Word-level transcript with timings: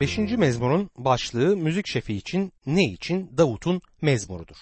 Beşinci 0.00 0.36
mezmurun 0.36 0.90
başlığı 0.96 1.56
müzik 1.56 1.86
şefi 1.86 2.14
için 2.14 2.52
ne 2.66 2.84
için 2.84 3.38
Davut'un 3.38 3.82
mezmurudur. 4.02 4.56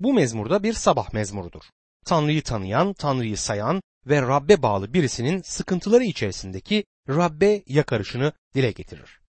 Bu 0.00 0.12
mezmurda 0.12 0.62
bir 0.62 0.72
sabah 0.72 1.12
mezmurudur. 1.12 1.62
Tanrı'yı 2.06 2.42
tanıyan, 2.42 2.92
Tanrı'yı 2.92 3.38
sayan 3.38 3.80
ve 4.06 4.22
Rabbe 4.22 4.62
bağlı 4.62 4.94
birisinin 4.94 5.42
sıkıntıları 5.42 6.04
içerisindeki 6.04 6.84
Rabbe 7.08 7.62
yakarışını 7.66 8.32
dile 8.54 8.72
getirir. 8.72 9.20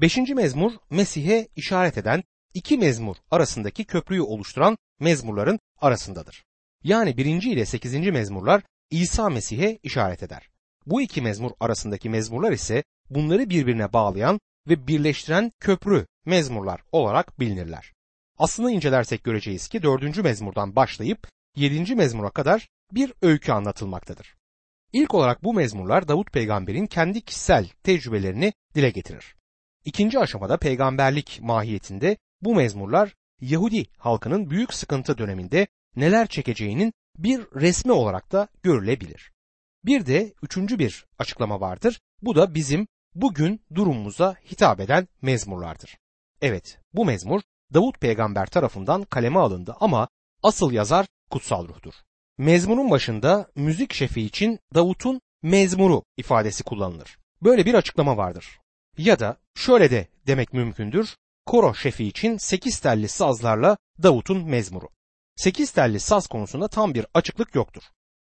Beşinci 0.00 0.34
mezmur 0.34 0.72
Mesih'e 0.90 1.48
işaret 1.56 1.98
eden 1.98 2.22
iki 2.54 2.78
mezmur 2.78 3.16
arasındaki 3.30 3.84
köprüyü 3.84 4.22
oluşturan 4.22 4.76
mezmurların 5.00 5.58
arasındadır. 5.80 6.44
Yani 6.82 7.16
birinci 7.16 7.50
ile 7.50 7.66
sekizinci 7.66 8.12
mezmurlar 8.12 8.62
İsa 8.90 9.28
Mesih'e 9.28 9.78
işaret 9.82 10.22
eder. 10.22 10.48
Bu 10.86 11.02
iki 11.02 11.22
mezmur 11.22 11.50
arasındaki 11.60 12.10
mezmurlar 12.10 12.52
ise 12.52 12.84
bunları 13.10 13.50
birbirine 13.50 13.92
bağlayan 13.92 14.40
ve 14.68 14.86
birleştiren 14.86 15.52
köprü 15.60 16.06
mezmurlar 16.26 16.80
olarak 16.92 17.40
bilinirler. 17.40 17.92
Aslında 18.38 18.70
incelersek 18.70 19.24
göreceğiz 19.24 19.68
ki 19.68 19.82
dördüncü 19.82 20.22
mezmurdan 20.22 20.76
başlayıp 20.76 21.28
yedinci 21.56 21.94
mezmura 21.94 22.30
kadar 22.30 22.68
bir 22.92 23.12
öykü 23.22 23.52
anlatılmaktadır. 23.52 24.36
İlk 24.92 25.14
olarak 25.14 25.44
bu 25.44 25.54
mezmurlar 25.54 26.08
Davut 26.08 26.32
peygamberin 26.32 26.86
kendi 26.86 27.20
kişisel 27.20 27.68
tecrübelerini 27.82 28.52
dile 28.74 28.90
getirir. 28.90 29.34
İkinci 29.84 30.18
aşamada 30.18 30.56
peygamberlik 30.56 31.38
mahiyetinde 31.42 32.16
bu 32.42 32.54
mezmurlar 32.54 33.14
Yahudi 33.40 33.86
halkının 33.98 34.50
büyük 34.50 34.74
sıkıntı 34.74 35.18
döneminde 35.18 35.66
neler 35.96 36.26
çekeceğinin 36.26 36.92
bir 37.18 37.40
resmi 37.54 37.92
olarak 37.92 38.32
da 38.32 38.48
görülebilir. 38.62 39.32
Bir 39.84 40.06
de 40.06 40.32
üçüncü 40.42 40.78
bir 40.78 41.06
açıklama 41.18 41.60
vardır. 41.60 42.00
Bu 42.22 42.34
da 42.34 42.54
bizim 42.54 42.86
bugün 43.14 43.60
durumumuza 43.74 44.36
hitap 44.50 44.80
eden 44.80 45.08
mezmurlardır. 45.22 45.98
Evet, 46.42 46.78
bu 46.94 47.04
mezmur 47.04 47.40
Davut 47.74 48.00
peygamber 48.00 48.46
tarafından 48.46 49.02
kaleme 49.02 49.38
alındı 49.38 49.76
ama 49.80 50.08
asıl 50.42 50.72
yazar 50.72 51.06
kutsal 51.30 51.68
ruhtur. 51.68 51.94
Mezmurun 52.38 52.90
başında 52.90 53.50
müzik 53.54 53.92
şefi 53.94 54.22
için 54.22 54.58
Davut'un 54.74 55.20
mezmuru 55.42 56.02
ifadesi 56.16 56.64
kullanılır. 56.64 57.18
Böyle 57.42 57.66
bir 57.66 57.74
açıklama 57.74 58.16
vardır. 58.16 58.58
Ya 58.98 59.18
da 59.18 59.36
şöyle 59.54 59.90
de 59.90 60.08
demek 60.26 60.52
mümkündür. 60.52 61.16
Koro 61.46 61.74
şefi 61.74 62.04
için 62.04 62.36
8 62.36 62.78
telli 62.78 63.08
sazlarla 63.08 63.76
Davut'un 64.02 64.44
mezmuru. 64.44 64.88
8 65.36 65.70
telli 65.70 66.00
saz 66.00 66.26
konusunda 66.26 66.68
tam 66.68 66.94
bir 66.94 67.06
açıklık 67.14 67.54
yoktur. 67.54 67.82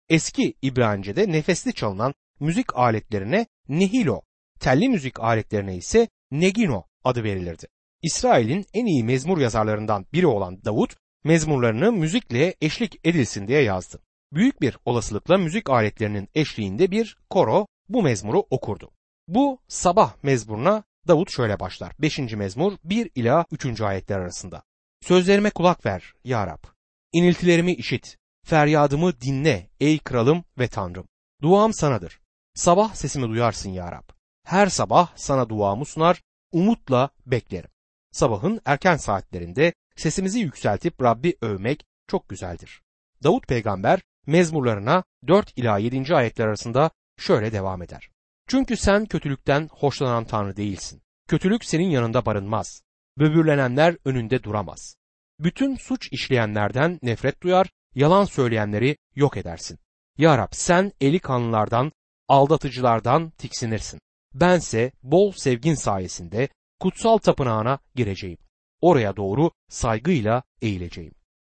Eski 0.08 0.54
İbranice'de 0.62 1.32
nefesli 1.32 1.74
çalınan 1.74 2.14
müzik 2.40 2.76
aletlerine 2.76 3.46
nehilo, 3.68 4.22
telli 4.64 4.88
müzik 4.88 5.20
aletlerine 5.20 5.76
ise 5.76 6.08
negino 6.30 6.84
adı 7.04 7.24
verilirdi. 7.24 7.66
İsrail'in 8.02 8.66
en 8.74 8.86
iyi 8.86 9.04
mezmur 9.04 9.38
yazarlarından 9.38 10.06
biri 10.12 10.26
olan 10.26 10.64
Davut, 10.64 10.96
mezmurlarını 11.24 11.92
müzikle 11.92 12.54
eşlik 12.60 13.00
edilsin 13.04 13.48
diye 13.48 13.62
yazdı. 13.62 14.02
Büyük 14.32 14.60
bir 14.60 14.78
olasılıkla 14.84 15.38
müzik 15.38 15.70
aletlerinin 15.70 16.28
eşliğinde 16.34 16.90
bir 16.90 17.16
koro 17.30 17.66
bu 17.88 18.02
mezmuru 18.02 18.40
okurdu. 18.50 18.90
Bu 19.28 19.58
sabah 19.68 20.14
mezmuruna 20.22 20.84
Davut 21.08 21.30
şöyle 21.32 21.60
başlar. 21.60 21.92
5. 21.98 22.18
mezmur 22.18 22.72
1 22.84 23.10
ila 23.14 23.44
3. 23.50 23.80
ayetler 23.80 24.18
arasında. 24.18 24.62
Sözlerime 25.02 25.50
kulak 25.50 25.86
ver 25.86 26.14
ya 26.24 26.46
Rab. 26.46 26.64
İniltilerimi 27.12 27.74
işit. 27.74 28.16
Feryadımı 28.46 29.20
dinle 29.20 29.70
ey 29.80 29.98
kralım 29.98 30.44
ve 30.58 30.68
tanrım. 30.68 31.06
Duam 31.42 31.72
sanadır. 31.72 32.20
Sabah 32.54 32.94
sesimi 32.94 33.28
duyarsın 33.28 33.70
ya 33.70 33.92
Rab. 33.92 34.13
Her 34.44 34.66
sabah 34.66 35.12
sana 35.16 35.48
duamı 35.48 35.84
sunar, 35.84 36.22
umutla 36.52 37.10
beklerim. 37.26 37.70
Sabahın 38.12 38.60
erken 38.64 38.96
saatlerinde 38.96 39.72
sesimizi 39.96 40.38
yükseltip 40.38 41.02
Rabbi 41.02 41.36
övmek 41.40 41.84
çok 42.08 42.28
güzeldir. 42.28 42.82
Davut 43.22 43.48
peygamber 43.48 44.00
mezmurlarına 44.26 45.04
4 45.28 45.58
ila 45.58 45.78
7. 45.78 46.14
ayetler 46.14 46.46
arasında 46.46 46.90
şöyle 47.18 47.52
devam 47.52 47.82
eder. 47.82 48.10
Çünkü 48.48 48.76
sen 48.76 49.06
kötülükten 49.06 49.68
hoşlanan 49.72 50.24
Tanrı 50.24 50.56
değilsin. 50.56 51.02
Kötülük 51.28 51.64
senin 51.64 51.90
yanında 51.90 52.26
barınmaz. 52.26 52.82
Böbürlenenler 53.18 53.96
önünde 54.04 54.42
duramaz. 54.42 54.96
Bütün 55.40 55.76
suç 55.76 56.08
işleyenlerden 56.12 56.98
nefret 57.02 57.42
duyar, 57.42 57.70
yalan 57.94 58.24
söyleyenleri 58.24 58.96
yok 59.14 59.36
edersin. 59.36 59.78
Ya 60.18 60.38
Rab 60.38 60.52
sen 60.52 60.92
eli 61.00 61.18
kanlılardan, 61.18 61.92
aldatıcılardan 62.28 63.30
tiksinirsin. 63.30 64.00
Bense 64.34 64.92
bol 65.02 65.32
sevgin 65.32 65.74
sayesinde 65.74 66.48
kutsal 66.80 67.18
tapınağına 67.18 67.78
gireceğim. 67.94 68.38
Oraya 68.80 69.16
doğru 69.16 69.50
saygıyla 69.68 70.42
eğileceğim. 70.62 71.14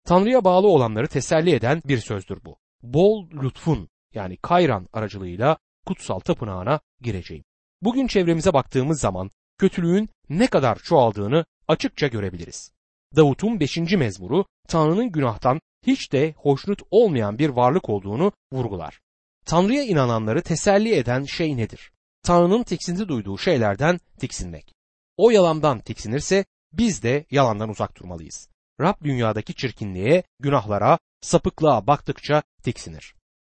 Tanrı'ya 0.05 0.45
bağlı 0.45 0.67
olanları 0.67 1.09
teselli 1.09 1.55
eden 1.55 1.83
bir 1.85 1.99
sözdür 1.99 2.45
bu. 2.45 2.57
Bol 2.83 3.31
lütfun 3.31 3.89
yani 4.15 4.37
kayran 4.37 4.89
aracılığıyla 4.93 5.59
kutsal 5.87 6.21
tapınağına 6.21 6.81
gireceğim. 7.01 7.45
Bugün 7.83 8.07
çevremize 8.07 8.53
baktığımız 8.53 9.01
zaman 9.01 9.31
kötülüğün 9.59 10.09
ne 10.29 10.47
kadar 10.47 10.77
çoğaldığını 10.77 11.45
açıkça 11.69 12.07
görebiliriz. 12.07 12.73
Davut'un 13.17 13.61
5. 13.61 13.77
mezmuru 13.77 14.45
Tanrı'nın 14.69 15.13
günahtan 15.13 15.61
hiç 15.87 16.13
de 16.13 16.35
hoşnut 16.37 16.83
olmayan 16.91 17.39
bir 17.39 17.49
varlık 17.49 17.89
olduğunu 17.89 18.33
vurgular. 18.53 19.01
Tanrı'ya 19.47 19.83
inananları 19.83 20.43
teselli 20.43 20.95
eden 20.95 21.25
şey 21.25 21.57
nedir? 21.57 21.94
Tanrı'nın 22.25 22.63
tiksinti 22.63 23.09
duyduğu 23.09 23.39
şeylerden 23.39 24.01
tiksinmek. 24.19 24.75
O 25.17 25.31
yalandan 25.31 25.81
tiksinirse 25.81 26.45
biz 26.73 27.03
de 27.03 27.27
yalandan 27.31 27.69
uzak 27.69 27.97
durmalıyız. 27.97 28.49
Rab 28.81 29.05
dünyadaki 29.05 29.55
çirkinliğe, 29.55 30.23
günahlara, 30.41 30.99
sapıklığa 31.21 31.87
baktıkça 31.87 32.43
tiksinir. 32.63 33.15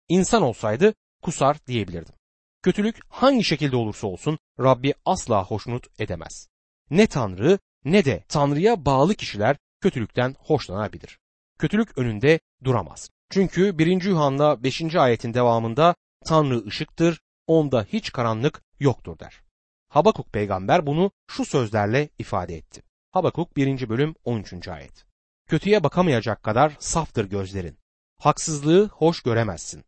İnsan 0.09 0.43
olsaydı 0.43 0.95
kusar 1.23 1.57
diyebilirdim. 1.67 2.15
Kötülük 2.63 3.01
hangi 3.09 3.45
şekilde 3.45 3.77
olursa 3.77 4.07
olsun 4.07 4.39
Rabbi 4.61 4.95
asla 5.05 5.45
hoşnut 5.45 6.01
edemez. 6.01 6.49
Ne 6.91 7.07
Tanrı 7.07 7.59
ne 7.85 8.05
de 8.05 8.25
Tanrı'ya 8.29 8.85
bağlı 8.85 9.15
kişiler 9.15 9.57
kötülükten 9.81 10.35
hoşlanabilir. 10.39 11.19
Kötülük 11.59 11.99
önünde 11.99 12.41
duramaz. 12.65 13.11
Çünkü 13.31 13.79
1. 13.79 14.03
Yuhanna 14.03 14.63
5. 14.63 14.95
ayetin 14.95 15.35
devamında 15.35 15.95
Tanrı 16.25 16.67
ışıktır, 16.67 17.21
onda 17.47 17.87
hiç 17.93 18.13
karanlık 18.13 18.63
yoktur 18.81 19.19
der. 19.19 19.43
Habakuk 19.89 20.33
peygamber 20.33 20.87
bunu 20.87 21.11
şu 21.31 21.45
sözlerle 21.45 22.09
ifade 22.19 22.57
etti. 22.57 22.83
Habakuk 23.13 23.57
1. 23.57 23.89
bölüm 23.89 24.15
13. 24.25 24.69
ayet. 24.69 25.07
Kötüye 25.49 25.85
bakamayacak 25.85 26.43
kadar 26.43 26.77
saftır 26.79 27.25
gözlerin. 27.25 27.79
Haksızlığı 28.19 28.89
hoş 28.89 29.23
göremezsin. 29.23 29.85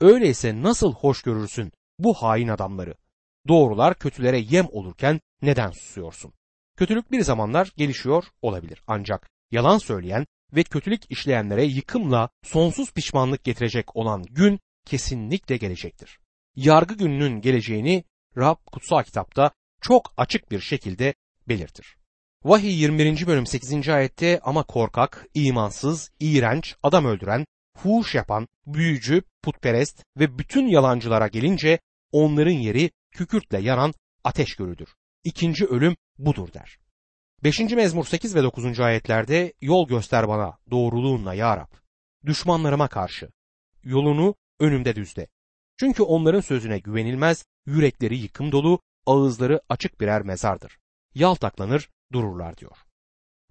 Öyleyse 0.00 0.62
nasıl 0.62 0.92
hoş 0.92 1.22
görürsün 1.22 1.72
bu 1.98 2.14
hain 2.14 2.48
adamları? 2.48 2.94
Doğrular 3.48 3.94
kötülere 3.94 4.38
yem 4.38 4.66
olurken 4.70 5.20
neden 5.42 5.70
susuyorsun? 5.70 6.32
Kötülük 6.76 7.12
bir 7.12 7.20
zamanlar 7.20 7.72
gelişiyor 7.76 8.24
olabilir 8.42 8.82
ancak 8.86 9.30
yalan 9.50 9.78
söyleyen 9.78 10.26
ve 10.52 10.62
kötülük 10.62 11.10
işleyenlere 11.10 11.64
yıkımla 11.64 12.28
sonsuz 12.42 12.92
pişmanlık 12.92 13.44
getirecek 13.44 13.96
olan 13.96 14.22
gün 14.22 14.60
kesinlikle 14.86 15.56
gelecektir. 15.56 16.18
Yargı 16.56 16.94
gününün 16.94 17.40
geleceğini 17.40 18.04
Rab 18.36 18.56
kutsal 18.72 19.02
kitapta 19.02 19.50
çok 19.80 20.12
açık 20.16 20.50
bir 20.50 20.60
şekilde 20.60 21.14
belirtir. 21.48 21.96
Vahiy 22.44 22.80
21. 22.80 23.26
bölüm 23.26 23.46
8. 23.46 23.88
ayette 23.88 24.40
ama 24.42 24.62
korkak, 24.62 25.26
imansız, 25.34 26.10
iğrenç, 26.20 26.76
adam 26.82 27.04
öldüren, 27.04 27.46
fuhuş 27.78 28.14
yapan, 28.14 28.48
büyücü, 28.66 29.22
putperest 29.42 30.04
ve 30.18 30.38
bütün 30.38 30.66
yalancılara 30.66 31.28
gelince 31.28 31.78
onların 32.12 32.50
yeri 32.50 32.90
kükürtle 33.10 33.60
yanan 33.60 33.94
ateş 34.24 34.56
gölüdür. 34.56 34.88
İkinci 35.24 35.66
ölüm 35.66 35.96
budur 36.18 36.52
der. 36.52 36.78
5. 37.44 37.60
mezmur 37.60 38.04
8 38.04 38.34
ve 38.34 38.42
9. 38.42 38.80
ayetlerde 38.80 39.52
yol 39.60 39.88
göster 39.88 40.28
bana 40.28 40.58
doğruluğunla 40.70 41.34
ya 41.34 41.56
Rab. 41.56 41.72
Düşmanlarıma 42.26 42.88
karşı. 42.88 43.28
Yolunu 43.82 44.34
önümde 44.60 44.96
düzle. 44.96 45.28
Çünkü 45.76 46.02
onların 46.02 46.40
sözüne 46.40 46.78
güvenilmez, 46.78 47.44
yürekleri 47.66 48.18
yıkım 48.18 48.52
dolu, 48.52 48.80
ağızları 49.06 49.60
açık 49.68 50.00
birer 50.00 50.22
mezardır. 50.22 50.78
Yaltaklanır, 51.14 51.88
dururlar 52.12 52.56
diyor. 52.56 52.76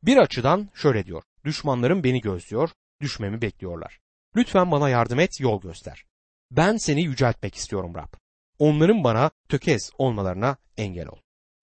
Bir 0.03 0.17
açıdan 0.17 0.69
şöyle 0.73 1.05
diyor. 1.05 1.23
Düşmanlarım 1.45 2.03
beni 2.03 2.21
gözlüyor, 2.21 2.69
düşmemi 3.01 3.41
bekliyorlar. 3.41 3.99
Lütfen 4.35 4.71
bana 4.71 4.89
yardım 4.89 5.19
et, 5.19 5.39
yol 5.39 5.61
göster. 5.61 6.05
Ben 6.51 6.77
seni 6.77 7.03
yüceltmek 7.03 7.55
istiyorum 7.55 7.95
Rab. 7.95 8.13
Onların 8.59 9.03
bana 9.03 9.31
tökez 9.49 9.91
olmalarına 9.97 10.57
engel 10.77 11.07
ol. 11.07 11.17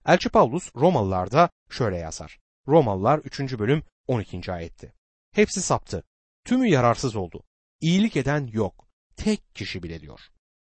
Elçi 0.07 0.29
Paulus 0.29 0.77
Romalılarda 0.77 1.51
şöyle 1.71 1.97
yazar. 1.97 2.39
Romalılar 2.69 3.19
3. 3.19 3.41
bölüm 3.59 3.83
12. 4.07 4.53
ayetti. 4.53 4.93
Hepsi 5.33 5.63
saptı. 5.63 6.05
Tümü 6.45 6.69
yararsız 6.69 7.17
oldu. 7.17 7.43
İyilik 7.81 8.17
eden 8.17 8.47
yok. 8.47 8.89
Tek 9.17 9.55
kişi 9.55 9.83
bile 9.83 10.01
diyor. 10.01 10.21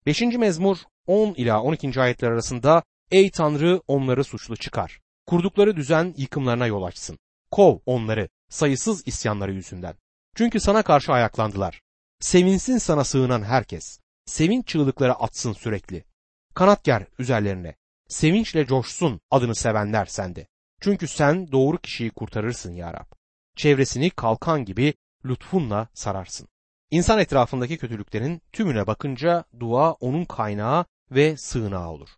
5. 0.06 0.22
mezmur 0.22 0.76
10 1.06 1.34
ila 1.34 1.62
12. 1.62 2.00
ayetler 2.00 2.30
arasında 2.30 2.82
Ey 3.10 3.30
Tanrı 3.30 3.82
onları 3.88 4.24
suçlu 4.24 4.56
çıkar. 4.56 5.00
Kurdukları 5.26 5.76
düzen 5.76 6.14
yıkımlarına 6.16 6.66
yol 6.66 6.82
açsın. 6.82 7.18
Kov 7.50 7.78
onları 7.86 8.28
sayısız 8.48 9.02
isyanları 9.06 9.52
yüzünden. 9.52 9.94
Çünkü 10.36 10.60
sana 10.60 10.82
karşı 10.82 11.12
ayaklandılar. 11.12 11.80
Sevinsin 12.20 12.78
sana 12.78 13.04
sığınan 13.04 13.42
herkes. 13.42 14.00
Sevinç 14.26 14.68
çığlıkları 14.68 15.14
atsın 15.14 15.52
sürekli. 15.52 16.04
Kanat 16.54 16.84
ger 16.84 17.06
üzerlerine. 17.18 17.74
Sevinçle 18.08 18.66
coşsun 18.66 19.20
adını 19.30 19.54
sevenler 19.54 20.06
sende. 20.06 20.46
Çünkü 20.80 21.08
sen 21.08 21.52
doğru 21.52 21.78
kişiyi 21.78 22.10
kurtarırsın 22.10 22.74
ya 22.74 22.92
Rab. 22.94 23.12
Çevresini 23.56 24.10
kalkan 24.10 24.64
gibi 24.64 24.94
lütfunla 25.24 25.88
sararsın. 25.94 26.48
İnsan 26.94 27.18
etrafındaki 27.18 27.78
kötülüklerin 27.78 28.42
tümüne 28.52 28.86
bakınca 28.86 29.44
dua 29.60 29.92
onun 29.92 30.24
kaynağı 30.24 30.84
ve 31.10 31.36
sığınağı 31.36 31.88
olur. 31.88 32.08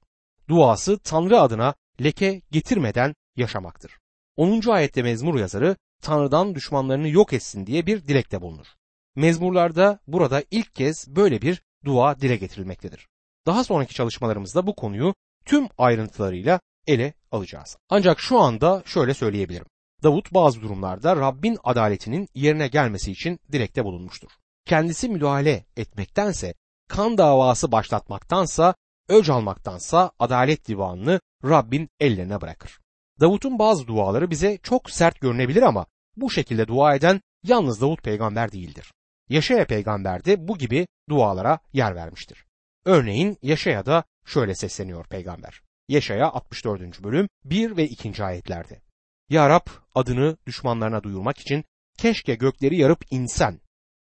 Duası 0.48 0.98
Tanrı 0.98 1.40
adına 1.40 1.74
leke 2.02 2.42
getirmeden 2.50 3.14
yaşamaktır. 3.36 3.98
10. 4.36 4.68
ayette 4.68 5.02
mezmur 5.02 5.40
yazarı 5.40 5.76
Tanrı'dan 6.02 6.54
düşmanlarını 6.54 7.08
yok 7.08 7.32
etsin 7.32 7.66
diye 7.66 7.86
bir 7.86 8.02
dilekte 8.08 8.40
bulunur. 8.40 8.66
Mezmurlarda 9.14 9.98
burada 10.06 10.42
ilk 10.50 10.74
kez 10.74 11.16
böyle 11.16 11.42
bir 11.42 11.62
dua 11.84 12.20
dile 12.20 12.36
getirilmektedir. 12.36 13.08
Daha 13.46 13.64
sonraki 13.64 13.94
çalışmalarımızda 13.94 14.66
bu 14.66 14.74
konuyu 14.74 15.14
tüm 15.44 15.68
ayrıntılarıyla 15.78 16.60
ele 16.86 17.14
alacağız. 17.30 17.76
Ancak 17.88 18.20
şu 18.20 18.38
anda 18.38 18.82
şöyle 18.86 19.14
söyleyebilirim. 19.14 19.66
Davut 20.02 20.34
bazı 20.34 20.62
durumlarda 20.62 21.16
Rabbin 21.16 21.58
adaletinin 21.64 22.28
yerine 22.34 22.68
gelmesi 22.68 23.12
için 23.12 23.38
dilekte 23.52 23.84
bulunmuştur. 23.84 24.30
Kendisi 24.66 25.08
müdahale 25.08 25.64
etmektense, 25.76 26.54
kan 26.88 27.18
davası 27.18 27.72
başlatmaktansa, 27.72 28.74
öc 29.08 29.32
almaktansa 29.32 30.10
adalet 30.18 30.68
divanını 30.68 31.20
Rabbin 31.44 31.88
ellerine 32.00 32.40
bırakır. 32.40 32.80
Davut'un 33.20 33.58
bazı 33.58 33.86
duaları 33.86 34.30
bize 34.30 34.58
çok 34.62 34.90
sert 34.90 35.20
görünebilir 35.20 35.62
ama 35.62 35.86
bu 36.16 36.30
şekilde 36.30 36.68
dua 36.68 36.94
eden 36.94 37.20
yalnız 37.42 37.80
Davut 37.80 38.02
peygamber 38.02 38.52
değildir. 38.52 38.92
Yaşaya 39.28 39.66
peygamber 39.66 40.24
de 40.24 40.48
bu 40.48 40.58
gibi 40.58 40.86
dualara 41.08 41.58
yer 41.72 41.94
vermiştir. 41.94 42.44
Örneğin 42.84 43.38
Yaşaya 43.42 43.86
şöyle 44.24 44.54
sesleniyor 44.54 45.04
peygamber. 45.04 45.62
Yaşaya 45.88 46.30
64. 46.30 47.02
bölüm 47.02 47.28
1 47.44 47.76
ve 47.76 47.88
2. 47.88 48.24
ayetlerde. 48.24 48.80
Ya 49.28 49.48
Rab 49.48 49.66
adını 49.94 50.36
düşmanlarına 50.46 51.02
duyurmak 51.02 51.38
için 51.38 51.64
keşke 51.98 52.34
gökleri 52.34 52.76
yarıp 52.76 53.04
insen, 53.10 53.60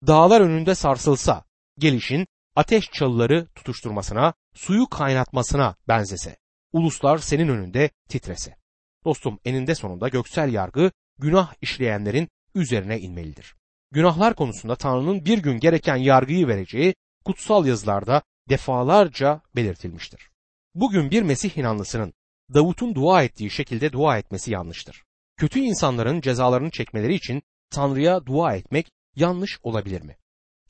dağlar 0.07 0.41
önünde 0.41 0.75
sarsılsa, 0.75 1.45
gelişin 1.79 2.27
ateş 2.57 2.91
çalıları 2.91 3.47
tutuşturmasına, 3.55 4.35
suyu 4.55 4.89
kaynatmasına 4.89 5.77
benzese, 5.89 6.37
uluslar 6.73 7.19
senin 7.19 7.49
önünde 7.49 7.91
titrese. 8.09 8.57
Dostum 9.05 9.39
eninde 9.45 9.75
sonunda 9.75 10.09
göksel 10.09 10.53
yargı 10.53 10.91
günah 11.19 11.55
işleyenlerin 11.61 12.29
üzerine 12.55 13.01
inmelidir. 13.01 13.55
Günahlar 13.91 14.35
konusunda 14.35 14.77
Tanrı'nın 14.77 15.25
bir 15.25 15.39
gün 15.39 15.61
gereken 15.61 15.97
yargıyı 15.97 16.49
vereceği 16.49 16.95
kutsal 17.25 17.67
yazılarda 17.67 18.23
defalarca 18.49 19.41
belirtilmiştir. 19.57 20.31
Bugün 20.75 21.11
bir 21.11 21.23
Mesih 21.23 21.57
inanlısının 21.57 22.13
Davut'un 22.55 22.95
dua 22.95 23.23
ettiği 23.23 23.51
şekilde 23.51 23.93
dua 23.93 24.19
etmesi 24.19 24.51
yanlıştır. 24.51 25.05
Kötü 25.37 25.59
insanların 25.61 26.21
cezalarını 26.21 26.71
çekmeleri 26.71 27.15
için 27.15 27.43
Tanrı'ya 27.71 28.27
dua 28.27 28.55
etmek 28.55 28.91
yanlış 29.21 29.59
olabilir 29.63 30.03
mi? 30.03 30.17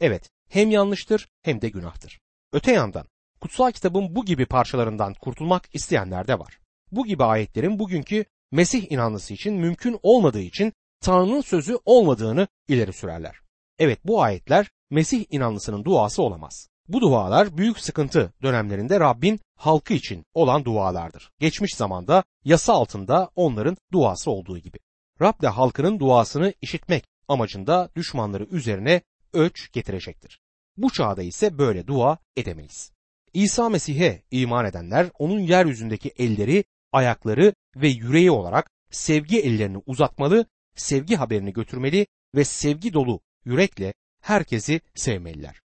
Evet, 0.00 0.30
hem 0.48 0.70
yanlıştır 0.70 1.28
hem 1.42 1.60
de 1.60 1.68
günahtır. 1.68 2.20
Öte 2.52 2.72
yandan 2.72 3.06
kutsal 3.40 3.70
kitabın 3.70 4.16
bu 4.16 4.24
gibi 4.24 4.46
parçalarından 4.46 5.14
kurtulmak 5.14 5.68
isteyenler 5.72 6.28
de 6.28 6.38
var. 6.38 6.58
Bu 6.92 7.06
gibi 7.06 7.24
ayetlerin 7.24 7.78
bugünkü 7.78 8.24
Mesih 8.52 8.92
inanlısı 8.92 9.34
için 9.34 9.54
mümkün 9.54 9.98
olmadığı 10.02 10.40
için 10.40 10.72
Tanrı'nın 11.00 11.40
sözü 11.40 11.78
olmadığını 11.84 12.48
ileri 12.68 12.92
sürerler. 12.92 13.40
Evet 13.78 13.98
bu 14.04 14.22
ayetler 14.22 14.70
Mesih 14.90 15.24
inanlısının 15.30 15.84
duası 15.84 16.22
olamaz. 16.22 16.68
Bu 16.88 17.00
dualar 17.00 17.56
büyük 17.56 17.80
sıkıntı 17.80 18.32
dönemlerinde 18.42 19.00
Rabbin 19.00 19.40
halkı 19.56 19.94
için 19.94 20.24
olan 20.34 20.64
dualardır. 20.64 21.32
Geçmiş 21.38 21.74
zamanda 21.74 22.24
yasa 22.44 22.72
altında 22.72 23.30
onların 23.36 23.76
duası 23.92 24.30
olduğu 24.30 24.58
gibi. 24.58 24.78
Rab 25.20 25.42
de 25.42 25.48
halkının 25.48 25.98
duasını 25.98 26.52
işitmek 26.62 27.04
amacında 27.28 27.90
düşmanları 27.96 28.44
üzerine 28.44 29.02
öç 29.32 29.72
getirecektir. 29.72 30.40
Bu 30.76 30.90
çağda 30.90 31.22
ise 31.22 31.58
böyle 31.58 31.86
dua 31.86 32.18
edemeyiz. 32.36 32.92
İsa 33.34 33.68
Mesih'e 33.68 34.22
iman 34.30 34.64
edenler 34.64 35.06
onun 35.18 35.38
yeryüzündeki 35.38 36.08
elleri, 36.18 36.64
ayakları 36.92 37.54
ve 37.76 37.88
yüreği 37.88 38.30
olarak 38.30 38.70
sevgi 38.90 39.40
ellerini 39.40 39.82
uzatmalı, 39.86 40.46
sevgi 40.76 41.16
haberini 41.16 41.52
götürmeli 41.52 42.06
ve 42.34 42.44
sevgi 42.44 42.92
dolu 42.92 43.20
yürekle 43.44 43.94
herkesi 44.20 44.80
sevmeliler. 44.94 45.60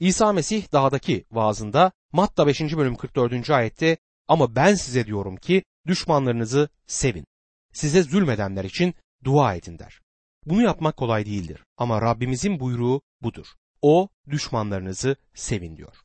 İsa 0.00 0.32
Mesih 0.32 0.72
dağdaki 0.72 1.24
vaazında 1.30 1.92
Matta 2.12 2.46
5. 2.46 2.60
bölüm 2.60 2.96
44. 2.96 3.50
ayette 3.50 3.96
ama 4.28 4.56
ben 4.56 4.74
size 4.74 5.06
diyorum 5.06 5.36
ki 5.36 5.62
düşmanlarınızı 5.86 6.68
sevin. 6.86 7.26
Size 7.72 8.02
zulmedenler 8.02 8.64
için 8.64 8.94
dua 9.24 9.54
edin 9.54 9.78
der. 9.78 10.00
Bunu 10.46 10.62
yapmak 10.62 10.96
kolay 10.96 11.26
değildir 11.26 11.64
ama 11.76 12.02
Rabbimizin 12.02 12.60
buyruğu 12.60 13.00
budur. 13.22 13.46
O 13.82 14.08
düşmanlarınızı 14.30 15.16
sevin 15.34 15.76
diyor. 15.76 15.96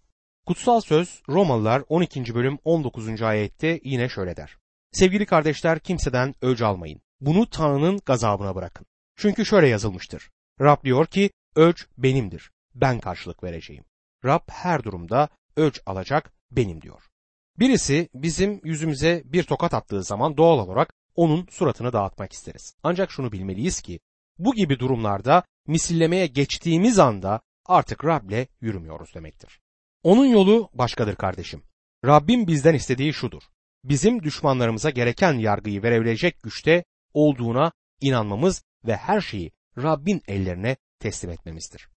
Kutsal 0.45 0.81
söz 0.81 1.21
Romalılar 1.29 1.83
12. 1.89 2.35
bölüm 2.35 2.57
19. 2.63 3.21
ayette 3.21 3.79
yine 3.83 4.09
şöyle 4.09 4.37
der. 4.37 4.57
Sevgili 4.91 5.25
kardeşler 5.25 5.79
kimseden 5.79 6.35
öc 6.41 6.65
almayın. 6.65 7.01
Bunu 7.19 7.49
Tanrı'nın 7.49 7.99
gazabına 8.05 8.55
bırakın. 8.55 8.85
Çünkü 9.15 9.45
şöyle 9.45 9.67
yazılmıştır. 9.67 10.29
Rab 10.61 10.83
diyor 10.83 11.05
ki 11.05 11.29
öc 11.55 11.83
benimdir. 11.97 12.51
Ben 12.75 12.99
karşılık 12.99 13.43
vereceğim. 13.43 13.83
Rab 14.25 14.41
her 14.49 14.83
durumda 14.83 15.29
öc 15.55 15.79
alacak 15.85 16.33
benim 16.51 16.81
diyor. 16.81 17.01
Birisi 17.59 18.09
bizim 18.13 18.61
yüzümüze 18.63 19.23
bir 19.25 19.43
tokat 19.43 19.73
attığı 19.73 20.03
zaman 20.03 20.37
doğal 20.37 20.59
olarak 20.59 20.93
onun 21.15 21.47
suratını 21.49 21.93
dağıtmak 21.93 22.33
isteriz. 22.33 22.75
Ancak 22.83 23.11
şunu 23.11 23.31
bilmeliyiz 23.31 23.81
ki 23.81 23.99
bu 24.45 24.55
gibi 24.55 24.79
durumlarda 24.79 25.43
misillemeye 25.67 26.27
geçtiğimiz 26.27 26.99
anda 26.99 27.41
artık 27.65 28.05
Rab'le 28.05 28.47
yürümüyoruz 28.61 29.15
demektir. 29.15 29.59
Onun 30.03 30.25
yolu 30.25 30.69
başkadır 30.73 31.15
kardeşim. 31.15 31.63
Rabbim 32.05 32.47
bizden 32.47 32.73
istediği 32.73 33.13
şudur. 33.13 33.43
Bizim 33.83 34.23
düşmanlarımıza 34.23 34.89
gereken 34.89 35.33
yargıyı 35.33 35.83
verebilecek 35.83 36.43
güçte 36.43 36.83
olduğuna 37.13 37.71
inanmamız 38.01 38.63
ve 38.85 38.95
her 38.95 39.21
şeyi 39.21 39.51
Rabbin 39.77 40.21
ellerine 40.27 40.77
teslim 40.99 41.31
etmemizdir. 41.31 41.89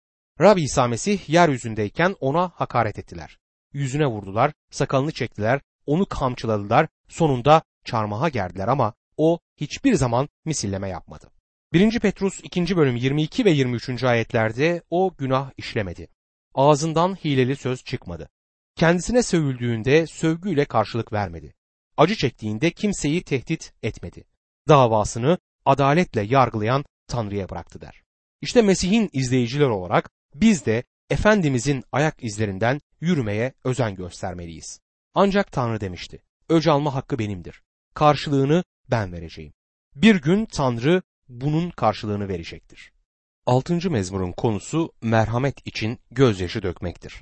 Rab 0.41 0.57
İsa 0.57 0.87
Mesih 0.87 1.29
yeryüzündeyken 1.29 2.15
ona 2.19 2.51
hakaret 2.55 2.99
ettiler. 2.99 3.37
Yüzüne 3.73 4.05
vurdular, 4.05 4.53
sakalını 4.71 5.11
çektiler, 5.11 5.61
onu 5.85 6.05
kamçıladılar, 6.05 6.87
sonunda 7.07 7.61
çarmıha 7.85 8.29
gerdiler 8.29 8.67
ama 8.67 8.93
o 9.17 9.39
hiçbir 9.57 9.93
zaman 9.93 10.29
misilleme 10.45 10.89
yapmadı. 10.89 11.31
1. 11.73 11.99
Petrus 11.99 12.39
2. 12.43 12.77
bölüm 12.77 12.95
22 12.95 13.45
ve 13.45 13.51
23. 13.51 14.03
ayetlerde 14.03 14.81
o 14.89 15.15
günah 15.17 15.51
işlemedi. 15.57 16.07
Ağzından 16.55 17.15
hileli 17.15 17.55
söz 17.55 17.83
çıkmadı. 17.83 18.29
Kendisine 18.75 19.23
sövüldüğünde 19.23 20.07
sövgüyle 20.07 20.65
karşılık 20.65 21.13
vermedi. 21.13 21.53
Acı 21.97 22.15
çektiğinde 22.15 22.71
kimseyi 22.71 23.23
tehdit 23.23 23.73
etmedi. 23.83 24.25
Davasını 24.67 25.37
adaletle 25.65 26.21
yargılayan 26.21 26.85
Tanrı'ya 27.07 27.49
bıraktı 27.49 27.81
der. 27.81 28.03
İşte 28.41 28.61
Mesih'in 28.61 29.09
izleyiciler 29.13 29.69
olarak 29.69 30.09
biz 30.35 30.65
de 30.65 30.83
Efendimizin 31.09 31.83
ayak 31.91 32.23
izlerinden 32.23 32.81
yürümeye 33.01 33.53
özen 33.63 33.95
göstermeliyiz. 33.95 34.79
Ancak 35.13 35.51
Tanrı 35.51 35.81
demişti. 35.81 36.23
Öc 36.49 36.71
alma 36.71 36.95
hakkı 36.95 37.19
benimdir. 37.19 37.61
Karşılığını 37.93 38.63
ben 38.91 39.13
vereceğim. 39.13 39.53
Bir 39.95 40.21
gün 40.21 40.45
Tanrı 40.45 41.01
bunun 41.29 41.69
karşılığını 41.69 42.27
verecektir. 42.27 42.91
Altıncı 43.45 43.91
mezmurun 43.91 44.31
konusu 44.31 44.93
merhamet 45.01 45.67
için 45.67 45.99
gözyaşı 46.11 46.63
dökmektir. 46.63 47.21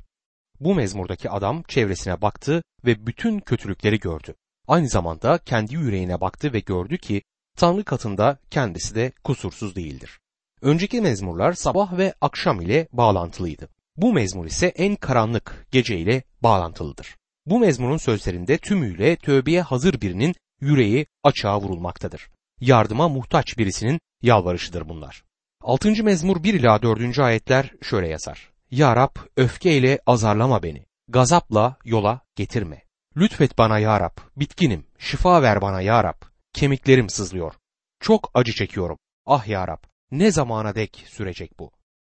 Bu 0.59 0.75
mezmurdaki 0.75 1.29
adam 1.29 1.63
çevresine 1.67 2.21
baktı 2.21 2.63
ve 2.85 3.07
bütün 3.07 3.39
kötülükleri 3.39 3.99
gördü. 3.99 4.35
Aynı 4.67 4.89
zamanda 4.89 5.37
kendi 5.37 5.75
yüreğine 5.75 6.21
baktı 6.21 6.53
ve 6.53 6.59
gördü 6.59 6.97
ki 6.97 7.21
Tanrı 7.57 7.83
katında 7.83 8.39
kendisi 8.49 8.95
de 8.95 9.11
kusursuz 9.23 9.75
değildir. 9.75 10.19
Önceki 10.61 11.01
mezmurlar 11.01 11.53
sabah 11.53 11.97
ve 11.97 12.13
akşam 12.21 12.61
ile 12.61 12.87
bağlantılıydı. 12.93 13.69
Bu 13.97 14.13
mezmur 14.13 14.45
ise 14.45 14.67
en 14.67 14.95
karanlık 14.95 15.67
gece 15.71 15.97
ile 15.97 16.23
bağlantılıdır. 16.41 17.17
Bu 17.45 17.59
mezmurun 17.59 17.97
sözlerinde 17.97 18.57
tümüyle 18.57 19.15
tövbeye 19.15 19.61
hazır 19.61 20.01
birinin 20.01 20.35
yüreği 20.61 21.05
açığa 21.23 21.61
vurulmaktadır. 21.61 22.29
Yardıma 22.61 23.09
muhtaç 23.09 23.57
birisinin 23.57 23.99
yalvarışıdır 24.21 24.89
bunlar. 24.89 25.23
6. 25.61 26.03
mezmur 26.03 26.43
1 26.43 26.53
ila 26.53 26.81
4. 26.81 27.19
ayetler 27.19 27.73
şöyle 27.81 28.07
yazar. 28.07 28.51
Ya 28.71 28.95
Rab 28.95 29.15
öfkeyle 29.37 29.99
azarlama 30.05 30.63
beni. 30.63 30.85
Gazapla 31.07 31.77
yola 31.85 32.21
getirme. 32.35 32.83
Lütfet 33.17 33.57
bana 33.57 33.79
ya 33.79 33.99
Rab. 33.99 34.17
Bitkinim. 34.37 34.85
Şifa 34.99 35.41
ver 35.41 35.61
bana 35.61 35.81
ya 35.81 36.03
Rab. 36.03 36.21
kemiklerim 36.53 37.09
sızlıyor. 37.09 37.53
Çok 37.99 38.31
acı 38.33 38.51
çekiyorum. 38.51 38.97
Ah 39.25 39.47
ya 39.47 39.67
Rab, 39.67 39.83
ne 40.11 40.31
zamana 40.31 40.75
dek 40.75 41.03
sürecek 41.07 41.59
bu? 41.59 41.71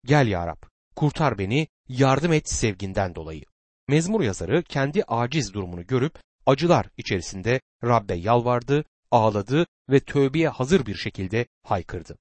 Gel 0.05 0.27
ya 0.27 0.47
Rab, 0.47 0.63
kurtar 0.97 1.39
beni, 1.39 1.69
yardım 1.89 2.33
et 2.33 2.49
sevginden 2.49 3.15
dolayı. 3.15 3.45
Mezmur 3.89 4.21
yazarı 4.21 4.63
kendi 4.63 5.05
aciz 5.09 5.55
durumunu 5.55 5.87
görüp 5.87 6.19
acılar 6.47 6.87
içerisinde 6.97 7.61
Rab'be 7.85 8.15
yalvardı, 8.15 8.85
ağladı 9.11 9.67
ve 9.89 10.01
tövbeye 10.01 10.49
hazır 10.49 10.87
bir 10.87 10.95
şekilde 10.95 11.47
haykırdı. 11.63 12.19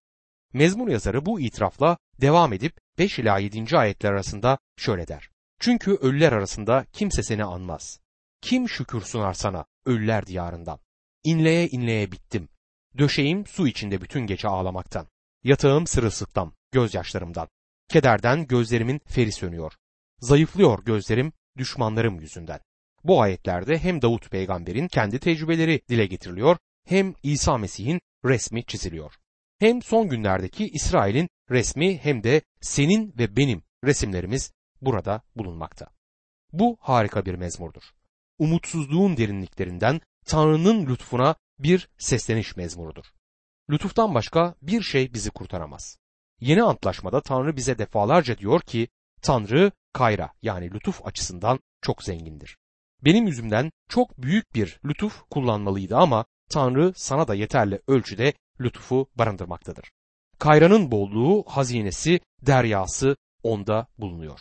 Mezmur 0.54 0.88
yazarı 0.88 1.26
bu 1.26 1.40
itirafla 1.40 1.98
devam 2.22 2.54
edip 2.54 2.78
5 2.98 3.20
ila 3.20 3.40
7. 3.40 3.78
ayetler 3.78 4.12
arasında 4.12 4.58
şöyle 4.78 5.08
der. 5.08 5.30
Çünkü 5.60 5.92
ölüler 5.92 6.32
arasında 6.32 6.86
kimse 6.94 7.24
seni 7.24 7.44
anmaz. 7.44 8.00
Kim 8.42 8.70
şükür 8.70 9.02
sunar 9.02 9.34
sana 9.34 9.66
ölüler 9.86 10.26
diyarından? 10.26 10.80
İnleye 11.24 11.68
inleye 11.68 12.12
bittim. 12.12 12.50
Döşeğim 12.98 13.46
su 13.46 13.68
içinde 13.68 14.02
bütün 14.02 14.28
gece 14.28 14.48
ağlamaktan. 14.48 15.08
Yatağım 15.44 15.88
sırılsıklam, 15.88 16.54
gözyaşlarımdan. 16.72 17.48
Kederden 17.90 18.48
gözlerimin 18.48 19.02
feri 19.06 19.32
sönüyor. 19.32 19.74
Zayıflıyor 20.20 20.86
gözlerim 20.86 21.34
düşmanlarım 21.58 22.20
yüzünden. 22.20 22.60
Bu 23.04 23.22
ayetlerde 23.22 23.80
hem 23.80 24.02
Davut 24.02 24.32
peygamberin 24.32 24.88
kendi 24.88 25.20
tecrübeleri 25.20 25.82
dile 25.90 26.06
getiriliyor 26.06 26.58
hem 26.86 27.14
İsa 27.24 27.58
Mesih'in 27.58 28.02
resmi 28.26 28.66
çiziliyor. 28.66 29.14
Hem 29.60 29.82
son 29.82 30.10
günlerdeki 30.10 30.70
İsrail'in 30.70 31.30
resmi 31.50 31.98
hem 31.98 32.24
de 32.24 32.42
senin 32.62 33.14
ve 33.18 33.36
benim 33.36 33.64
resimlerimiz 33.84 34.52
burada 34.82 35.22
bulunmakta. 35.36 35.88
Bu 36.52 36.78
harika 36.80 37.26
bir 37.26 37.36
mezmurdur. 37.36 37.84
Umutsuzluğun 38.40 39.18
derinliklerinden 39.18 40.02
Tanrı'nın 40.26 40.86
lütfuna 40.86 41.36
bir 41.60 41.90
sesleniş 41.98 42.56
mezmurudur. 42.56 43.06
Lütuftan 43.70 44.16
başka 44.16 44.56
bir 44.62 44.82
şey 44.82 45.14
bizi 45.14 45.30
kurtaramaz. 45.32 45.98
Yeni 46.40 46.64
antlaşmada 46.64 47.22
Tanrı 47.22 47.56
bize 47.56 47.78
defalarca 47.78 48.38
diyor 48.38 48.62
ki 48.62 48.88
Tanrı 49.22 49.72
kayra 49.94 50.34
yani 50.42 50.72
lütuf 50.72 51.08
açısından 51.08 51.60
çok 51.82 52.04
zengindir. 52.04 52.58
Benim 53.02 53.28
yüzümden 53.28 53.72
çok 53.90 54.18
büyük 54.18 54.56
bir 54.56 54.80
lütuf 54.86 55.24
kullanmalıydı 55.30 55.98
ama 55.98 56.26
Tanrı 56.50 56.94
sana 56.96 57.28
da 57.28 57.36
yeterli 57.36 57.82
ölçüde 57.88 58.34
lütufu 58.62 59.08
barındırmaktadır. 59.16 59.92
Kayranın 60.40 60.92
bolluğu, 60.92 61.44
hazinesi, 61.48 62.20
deryası 62.42 63.16
onda 63.44 63.88
bulunuyor. 63.98 64.40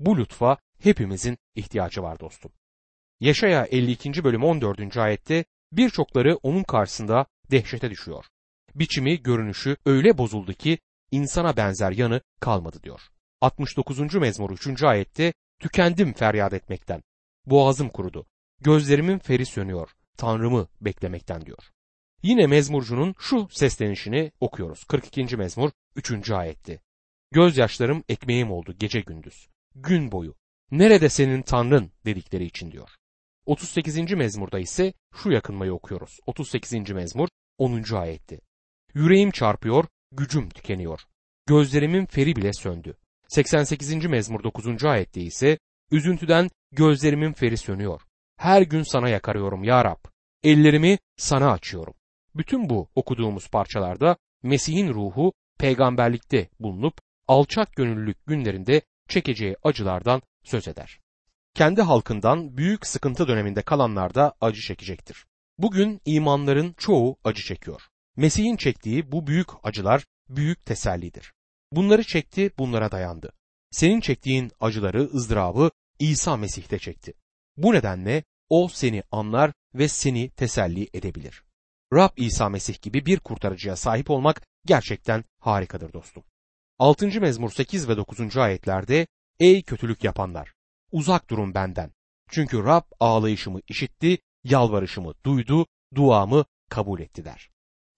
Bu 0.00 0.18
lütfa 0.18 0.56
hepimizin 0.82 1.38
ihtiyacı 1.54 2.02
var 2.02 2.20
dostum. 2.20 2.52
Yaşaya 3.20 3.64
52. 3.64 4.24
bölüm 4.24 4.44
14. 4.44 4.96
ayette 4.96 5.44
birçokları 5.72 6.36
onun 6.36 6.62
karşısında 6.62 7.26
dehşete 7.50 7.90
düşüyor. 7.90 8.24
Biçimi, 8.74 9.22
görünüşü 9.22 9.76
öyle 9.86 10.18
bozuldu 10.18 10.52
ki 10.52 10.78
insana 11.10 11.56
benzer 11.56 11.92
yanı 11.92 12.20
kalmadı 12.40 12.82
diyor. 12.82 13.00
69. 13.40 14.14
mezmur 14.14 14.50
3. 14.50 14.82
ayette 14.82 15.32
tükendim 15.60 16.12
feryat 16.12 16.52
etmekten. 16.52 17.02
Boğazım 17.46 17.88
kurudu. 17.88 18.26
Gözlerimin 18.60 19.18
feri 19.18 19.46
sönüyor. 19.46 19.90
Tanrımı 20.16 20.68
beklemekten 20.80 21.46
diyor. 21.46 21.70
Yine 22.22 22.46
mezmurcunun 22.46 23.14
şu 23.18 23.48
seslenişini 23.50 24.32
okuyoruz. 24.40 24.84
42. 24.84 25.36
mezmur 25.36 25.70
3. 25.96 26.30
ayetti. 26.30 26.80
Gözyaşlarım 27.32 28.04
ekmeğim 28.08 28.50
oldu 28.50 28.74
gece 28.78 29.00
gündüz. 29.00 29.48
Gün 29.74 30.12
boyu. 30.12 30.34
Nerede 30.70 31.08
senin 31.08 31.42
Tanrın 31.42 31.92
dedikleri 32.06 32.44
için 32.44 32.72
diyor. 32.72 32.88
38. 33.46 34.12
mezmurda 34.12 34.58
ise 34.58 34.92
şu 35.14 35.30
yakınmayı 35.30 35.72
okuyoruz. 35.72 36.18
38. 36.26 36.90
mezmur 36.90 37.28
10. 37.58 37.82
ayetti. 37.94 38.40
Yüreğim 38.94 39.30
çarpıyor, 39.30 39.84
gücüm 40.12 40.48
tükeniyor. 40.48 41.00
Gözlerimin 41.46 42.06
feri 42.06 42.36
bile 42.36 42.52
söndü. 42.52 42.96
88. 43.28 44.06
mezmur 44.06 44.42
9. 44.42 44.84
ayette 44.84 45.20
ise 45.20 45.58
üzüntüden 45.90 46.50
gözlerimin 46.72 47.32
feri 47.32 47.56
sönüyor. 47.56 48.02
Her 48.42 48.62
gün 48.62 48.82
sana 48.82 49.08
yakarıyorum 49.08 49.64
ya 49.64 49.84
Rab. 49.84 50.04
Ellerimi 50.42 50.98
sana 51.16 51.52
açıyorum. 51.52 51.94
Bütün 52.34 52.68
bu 52.70 52.88
okuduğumuz 52.94 53.50
parçalarda 53.50 54.16
Mesih'in 54.42 54.94
ruhu 54.94 55.32
peygamberlikte 55.58 56.48
bulunup 56.60 56.94
alçak 57.28 57.76
gönüllülük 57.76 58.26
günlerinde 58.26 58.82
çekeceği 59.08 59.56
acılardan 59.62 60.22
söz 60.44 60.68
eder. 60.68 61.00
Kendi 61.54 61.82
halkından 61.82 62.56
büyük 62.56 62.86
sıkıntı 62.86 63.28
döneminde 63.28 63.62
kalanlar 63.62 64.14
da 64.14 64.34
acı 64.40 64.60
çekecektir. 64.60 65.26
Bugün 65.58 66.00
imanların 66.04 66.74
çoğu 66.78 67.16
acı 67.24 67.42
çekiyor. 67.42 67.82
Mesih'in 68.16 68.56
çektiği 68.56 69.12
bu 69.12 69.26
büyük 69.26 69.48
acılar 69.62 70.04
büyük 70.28 70.66
tesellidir. 70.66 71.32
Bunları 71.72 72.04
çekti, 72.04 72.50
bunlara 72.58 72.90
dayandı. 72.92 73.32
Senin 73.70 74.00
çektiğin 74.00 74.52
acıları, 74.60 75.02
ızdırabı 75.14 75.70
İsa 75.98 76.36
Mesih'te 76.36 76.78
çekti. 76.78 77.14
Bu 77.56 77.72
nedenle 77.72 78.24
o 78.52 78.68
seni 78.68 79.02
anlar 79.10 79.52
ve 79.74 79.88
seni 79.88 80.30
teselli 80.30 80.88
edebilir. 80.94 81.42
Rab 81.92 82.10
İsa 82.16 82.48
Mesih 82.48 82.82
gibi 82.82 83.06
bir 83.06 83.20
kurtarıcıya 83.20 83.76
sahip 83.76 84.10
olmak 84.10 84.42
gerçekten 84.66 85.24
harikadır 85.38 85.92
dostum. 85.92 86.24
6. 86.78 87.20
mezmur 87.20 87.50
8 87.50 87.88
ve 87.88 87.96
9. 87.96 88.36
ayetlerde 88.36 89.06
Ey 89.40 89.62
kötülük 89.62 90.04
yapanlar! 90.04 90.52
Uzak 90.90 91.30
durun 91.30 91.54
benden. 91.54 91.92
Çünkü 92.30 92.64
Rab 92.64 92.82
ağlayışımı 93.00 93.60
işitti, 93.68 94.18
yalvarışımı 94.44 95.14
duydu, 95.24 95.66
duamı 95.94 96.44
kabul 96.70 97.00
etti 97.00 97.24
der. 97.24 97.50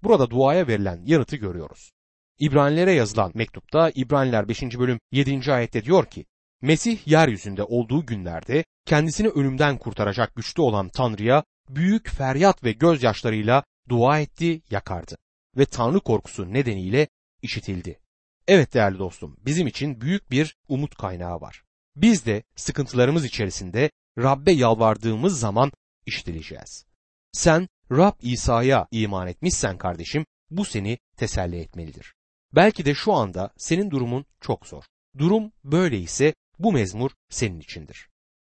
Burada 0.02 0.30
duaya 0.30 0.66
verilen 0.66 1.02
yanıtı 1.04 1.36
görüyoruz. 1.36 1.92
İbranilere 2.38 2.92
yazılan 2.92 3.32
mektupta 3.34 3.90
İbraniler 3.94 4.48
5. 4.48 4.62
bölüm 4.62 5.00
7. 5.12 5.52
ayette 5.52 5.84
diyor 5.84 6.06
ki, 6.06 6.26
Mesih 6.62 7.06
yeryüzünde 7.06 7.62
olduğu 7.62 8.06
günlerde 8.06 8.64
kendisini 8.86 9.28
ölümden 9.28 9.78
kurtaracak 9.78 10.34
güçlü 10.36 10.62
olan 10.62 10.88
Tanrı'ya 10.88 11.44
büyük 11.68 12.08
feryat 12.08 12.64
ve 12.64 12.72
gözyaşlarıyla 12.72 13.64
dua 13.88 14.20
etti, 14.20 14.62
yakardı 14.70 15.16
ve 15.56 15.64
Tanrı 15.66 16.00
korkusu 16.00 16.52
nedeniyle 16.52 17.08
işitildi. 17.42 18.00
Evet 18.48 18.74
değerli 18.74 18.98
dostum, 18.98 19.36
bizim 19.46 19.66
için 19.66 20.00
büyük 20.00 20.30
bir 20.30 20.56
umut 20.68 20.94
kaynağı 20.94 21.40
var. 21.40 21.62
Biz 21.96 22.26
de 22.26 22.42
sıkıntılarımız 22.56 23.24
içerisinde 23.24 23.90
Rabbe 24.18 24.52
yalvardığımız 24.52 25.40
zaman 25.40 25.72
işitileceğiz. 26.06 26.86
Sen 27.32 27.68
Rab 27.90 28.14
İsa'ya 28.22 28.88
iman 28.90 29.28
etmişsen 29.28 29.78
kardeşim, 29.78 30.26
bu 30.50 30.64
seni 30.64 30.98
teselli 31.16 31.56
etmelidir. 31.56 32.14
Belki 32.54 32.84
de 32.84 32.94
şu 32.94 33.12
anda 33.12 33.50
senin 33.56 33.90
durumun 33.90 34.26
çok 34.40 34.66
zor. 34.66 34.84
Durum 35.18 35.52
böyle 35.64 35.98
ise 35.98 36.34
bu 36.58 36.72
mezmur 36.72 37.10
senin 37.30 37.60
içindir. 37.60 38.08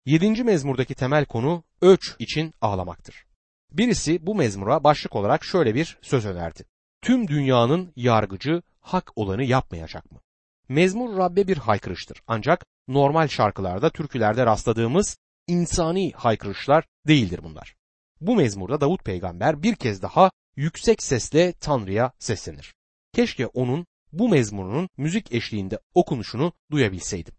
Yedinci 0.06 0.44
mezmurdaki 0.44 0.94
temel 0.94 1.24
konu 1.24 1.64
ölç 1.80 2.16
için 2.18 2.54
ağlamaktır. 2.60 3.26
Birisi 3.72 4.26
bu 4.26 4.34
mezmura 4.34 4.84
başlık 4.84 5.16
olarak 5.16 5.44
şöyle 5.44 5.74
bir 5.74 5.98
söz 6.02 6.26
önerdi. 6.26 6.64
Tüm 7.02 7.28
dünyanın 7.28 7.92
yargıcı 7.96 8.62
hak 8.80 9.12
olanı 9.16 9.44
yapmayacak 9.44 10.12
mı? 10.12 10.20
Mezmur 10.68 11.16
Rabbe 11.16 11.48
bir 11.48 11.56
haykırıştır. 11.56 12.22
Ancak 12.26 12.66
normal 12.88 13.28
şarkılarda, 13.28 13.90
türkülerde 13.90 14.46
rastladığımız 14.46 15.18
insani 15.46 16.12
haykırışlar 16.12 16.84
değildir 17.06 17.40
bunlar. 17.42 17.74
Bu 18.20 18.36
mezmurda 18.36 18.80
Davut 18.80 19.04
peygamber 19.04 19.62
bir 19.62 19.74
kez 19.74 20.02
daha 20.02 20.30
yüksek 20.56 21.02
sesle 21.02 21.52
Tanrı'ya 21.52 22.12
seslenir. 22.18 22.74
Keşke 23.12 23.46
onun 23.46 23.86
bu 24.12 24.28
mezmurunun 24.28 24.88
müzik 24.96 25.32
eşliğinde 25.32 25.78
okunuşunu 25.94 26.52
duyabilseydim. 26.70 27.34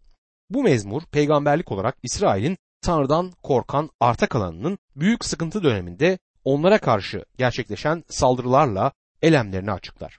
Bu 0.50 0.62
mezmur 0.62 1.02
peygamberlik 1.02 1.72
olarak 1.72 1.96
İsrail'in 2.02 2.58
Tanrı'dan 2.80 3.32
korkan 3.42 3.90
arta 4.00 4.26
kalanının 4.26 4.78
büyük 4.96 5.24
sıkıntı 5.24 5.62
döneminde 5.62 6.18
onlara 6.44 6.78
karşı 6.78 7.24
gerçekleşen 7.38 8.04
saldırılarla 8.08 8.92
elemlerini 9.22 9.72
açıklar. 9.72 10.18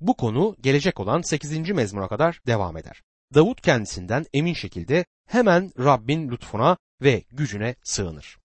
Bu 0.00 0.16
konu 0.16 0.56
gelecek 0.60 1.00
olan 1.00 1.20
8. 1.20 1.70
mezmura 1.70 2.08
kadar 2.08 2.40
devam 2.46 2.76
eder. 2.76 3.02
Davut 3.34 3.60
kendisinden 3.60 4.26
emin 4.32 4.54
şekilde 4.54 5.04
hemen 5.26 5.72
Rabbin 5.78 6.30
lütfuna 6.30 6.76
ve 7.02 7.24
gücüne 7.32 7.74
sığınır. 7.84 8.38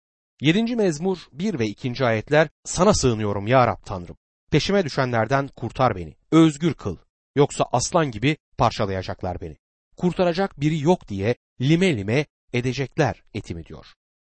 7. 0.41 0.75
mezmur 0.75 1.17
1 1.31 1.59
ve 1.59 1.67
2. 1.67 2.05
ayetler 2.05 2.49
sana 2.63 2.93
sığınıyorum 2.93 3.47
ya 3.47 3.67
Rab 3.67 3.85
Tanrım. 3.85 4.17
Peşime 4.51 4.85
düşenlerden 4.85 5.47
kurtar 5.47 5.95
beni. 5.95 6.15
Özgür 6.31 6.73
kıl. 6.73 6.97
Yoksa 7.35 7.65
aslan 7.71 8.11
gibi 8.11 8.37
parçalayacaklar 8.57 9.41
beni. 9.41 9.57
Kurtaracak 9.97 10.59
biri 10.59 10.79
yok 10.79 11.07
diye 11.07 11.35
lime 11.61 11.97
lime 11.97 12.25
edecekler 12.53 13.23
etimi 13.33 13.65
diyor. 13.65 13.85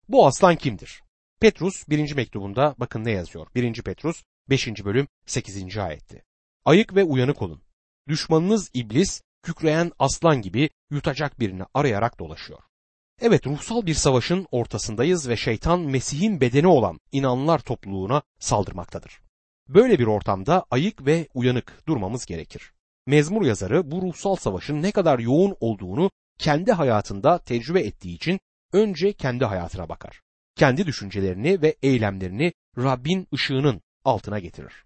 Bu 0.10 0.28
aslan 0.28 0.56
kimdir? 0.56 1.02
Petrus 1.40 1.90
1. 1.90 2.16
mektubunda 2.16 2.76
bakın 2.78 3.06
ne 3.06 3.12
yazıyor. 3.12 3.48
1. 3.56 3.82
Petrus 3.82 4.24
5. 4.50 4.68
bölüm 4.86 5.08
8. 5.26 5.78
ayetti. 5.78 6.24
Ayık 6.66 6.96
ve 6.96 7.04
uyanık 7.04 7.42
olun. 7.42 7.62
Düşmanınız 8.08 8.72
iblis 8.74 9.22
kükreyen 9.44 9.92
aslan 10.00 10.42
gibi 10.42 10.70
yutacak 10.92 11.40
birini 11.40 11.64
arayarak 11.74 12.20
dolaşıyor. 12.20 12.60
Evet 13.22 13.48
ruhsal 13.48 13.86
bir 13.86 13.94
savaşın 13.94 14.48
ortasındayız 14.52 15.30
ve 15.30 15.38
şeytan 15.38 15.80
Mesih'in 15.80 16.42
bedeni 16.42 16.68
olan 16.68 17.00
inanlar 17.12 17.60
topluluğuna 17.60 18.22
saldırmaktadır. 18.40 19.22
Böyle 19.70 20.00
bir 20.00 20.08
ortamda 20.08 20.66
ayık 20.72 21.06
ve 21.06 21.28
uyanık 21.34 21.88
durmamız 21.88 22.26
gerekir. 22.26 22.72
Mezmur 23.08 23.46
yazarı 23.46 23.92
bu 23.92 24.02
ruhsal 24.02 24.36
savaşın 24.36 24.82
ne 24.82 24.92
kadar 24.92 25.20
yoğun 25.20 25.56
olduğunu 25.60 26.12
kendi 26.40 26.72
hayatında 26.72 27.38
tecrübe 27.38 27.82
ettiği 27.82 28.16
için 28.16 28.40
önce 28.74 29.14
kendi 29.14 29.46
hayatına 29.46 29.90
bakar. 29.90 30.22
Kendi 30.56 30.86
düşüncelerini 30.86 31.62
ve 31.62 31.76
eylemlerini 31.82 32.54
Rabbin 32.78 33.28
ışığının 33.34 33.82
altına 34.06 34.40
getirir. 34.40 34.86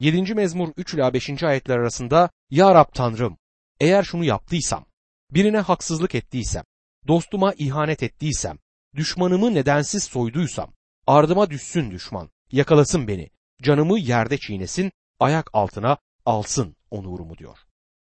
7. 0.00 0.34
mezmur 0.34 0.72
3 0.76 0.94
ila 0.94 1.14
5. 1.14 1.42
ayetler 1.42 1.78
arasında 1.78 2.30
Ya 2.50 2.74
Rab 2.74 2.94
Tanrım 2.94 3.38
eğer 3.80 4.02
şunu 4.02 4.24
yaptıysam, 4.24 4.86
birine 5.30 5.58
haksızlık 5.58 6.14
ettiysem, 6.14 6.64
dostuma 7.08 7.54
ihanet 7.58 8.02
ettiysem, 8.02 8.58
düşmanımı 8.96 9.54
nedensiz 9.54 10.04
soyduysam, 10.04 10.72
ardıma 11.06 11.50
düşsün 11.50 11.90
düşman, 11.90 12.30
yakalasın 12.52 13.08
beni, 13.08 13.30
canımı 13.62 13.98
yerde 13.98 14.38
çiğnesin, 14.38 14.92
ayak 15.20 15.50
altına 15.52 15.98
alsın 16.26 16.76
onurumu 16.90 17.38
diyor. 17.38 17.58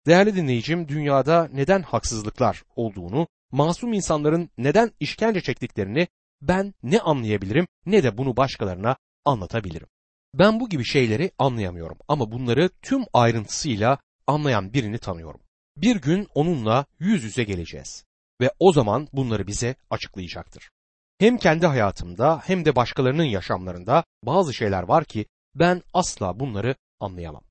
Değerli 0.06 0.36
dinleyicim, 0.36 0.88
dünyada 0.88 1.48
neden 1.52 1.82
haksızlıklar 1.82 2.62
olduğunu, 2.76 3.28
masum 3.50 3.92
insanların 3.92 4.50
neden 4.58 4.90
işkence 5.00 5.40
çektiklerini 5.40 6.08
ben 6.42 6.74
ne 6.82 7.00
anlayabilirim 7.00 7.66
ne 7.86 8.02
de 8.02 8.18
bunu 8.18 8.36
başkalarına 8.36 8.96
anlatabilirim. 9.24 9.88
Ben 10.34 10.60
bu 10.60 10.68
gibi 10.68 10.84
şeyleri 10.84 11.30
anlayamıyorum 11.38 11.98
ama 12.08 12.32
bunları 12.32 12.70
tüm 12.82 13.04
ayrıntısıyla 13.12 13.98
anlayan 14.26 14.72
birini 14.72 14.98
tanıyorum. 14.98 15.40
Bir 15.76 15.96
gün 15.96 16.28
onunla 16.34 16.86
yüz 16.98 17.24
yüze 17.24 17.44
geleceğiz 17.44 18.04
ve 18.40 18.50
o 18.58 18.72
zaman 18.72 19.08
bunları 19.12 19.46
bize 19.46 19.74
açıklayacaktır. 19.90 20.70
Hem 21.18 21.38
kendi 21.38 21.66
hayatımda 21.66 22.42
hem 22.44 22.64
de 22.64 22.76
başkalarının 22.76 23.24
yaşamlarında 23.24 24.04
bazı 24.22 24.54
şeyler 24.54 24.82
var 24.82 25.04
ki 25.04 25.26
ben 25.54 25.82
asla 25.94 26.40
bunları 26.40 26.74
anlayamam. 27.00 27.42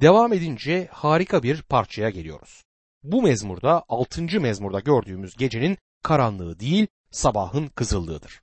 Devam 0.00 0.32
edince 0.32 0.88
harika 0.92 1.42
bir 1.42 1.62
parçaya 1.62 2.10
geliyoruz. 2.10 2.64
Bu 3.02 3.22
mezmurda 3.22 3.84
6. 3.88 4.40
mezmurda 4.40 4.80
gördüğümüz 4.80 5.36
gecenin 5.36 5.78
karanlığı 6.02 6.60
değil 6.60 6.86
sabahın 7.10 7.66
kızıllığıdır. 7.66 8.40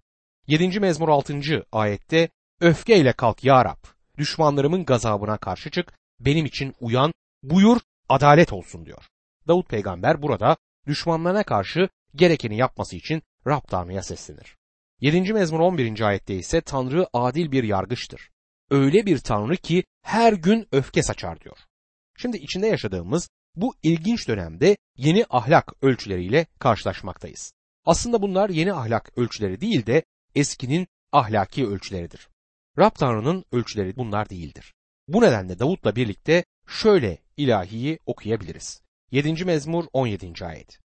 7. 0.48 0.80
mezmur 0.80 1.10
6. 1.10 1.40
ayette 1.72 2.30
öfkeyle 2.62 3.14
kalk 3.14 3.44
ya 3.44 3.66
Rab, 3.66 3.84
düşmanlarımın 4.18 4.86
gazabına 4.86 5.38
karşı 5.38 5.72
çık, 5.72 5.94
benim 6.20 6.46
için 6.46 6.74
uyan, 6.80 7.14
buyur 7.44 7.82
adalet 8.10 8.54
olsun 8.54 8.86
diyor. 8.86 9.04
Davut 9.48 9.70
peygamber 9.70 10.22
burada 10.22 10.58
düşmanlarına 10.88 11.44
karşı 11.44 11.90
gerekeni 12.16 12.58
yapması 12.58 12.96
için 12.96 13.22
Rab 13.48 13.68
Tanrı'ya 13.68 14.04
seslenir. 14.04 14.58
7. 15.02 15.34
mezmur 15.34 15.60
11. 15.60 16.02
ayette 16.02 16.36
ise 16.36 16.62
Tanrı 16.62 17.08
adil 17.14 17.52
bir 17.52 17.64
yargıçtır. 17.64 18.30
Öyle 18.70 19.06
bir 19.06 19.18
Tanrı 19.18 19.58
ki 19.58 19.84
her 20.06 20.34
gün 20.34 20.68
öfke 20.72 21.04
saçar 21.04 21.42
diyor. 21.42 21.58
Şimdi 22.18 22.38
içinde 22.38 22.68
yaşadığımız 22.68 23.30
bu 23.56 23.76
ilginç 23.84 24.28
dönemde 24.28 24.78
yeni 24.98 25.26
ahlak 25.30 25.74
ölçüleriyle 25.82 26.46
karşılaşmaktayız. 26.60 27.54
Aslında 27.86 28.22
bunlar 28.22 28.50
yeni 28.50 28.74
ahlak 28.74 29.18
ölçüleri 29.18 29.62
değil 29.62 29.86
de 29.86 30.04
eskinin 30.36 30.88
ahlaki 31.12 31.68
ölçüleridir. 31.68 32.30
Rab 32.78 32.96
Tanrı'nın 32.96 33.46
ölçüleri 33.52 33.96
bunlar 33.98 34.30
değildir. 34.30 34.74
Bu 35.08 35.22
nedenle 35.22 35.60
Davut'la 35.60 35.96
birlikte 35.96 36.46
şöyle 36.68 37.18
ilahiyi 37.38 38.00
okuyabiliriz. 38.06 38.82
7. 39.12 39.46
mezmur 39.46 39.86
17. 39.94 40.46
ayet. 40.46 40.80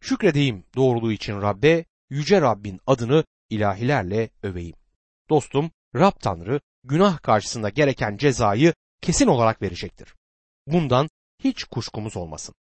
Şükredeyim 0.00 0.64
doğruluğu 0.76 1.12
için 1.12 1.42
Rabbe, 1.42 1.84
yüce 2.10 2.40
Rabbin 2.40 2.80
adını 2.86 3.24
ilahilerle 3.50 4.30
öveyim. 4.42 4.76
Dostum, 5.30 5.70
Rab 5.94 6.20
Tanrı 6.20 6.60
günah 6.84 7.22
karşısında 7.22 7.68
gereken 7.68 8.16
cezayı 8.16 8.74
kesin 9.00 9.26
olarak 9.26 9.62
verecektir. 9.62 10.14
Bundan 10.66 11.08
hiç 11.44 11.64
kuşkumuz 11.64 12.16
olmasın. 12.16 12.54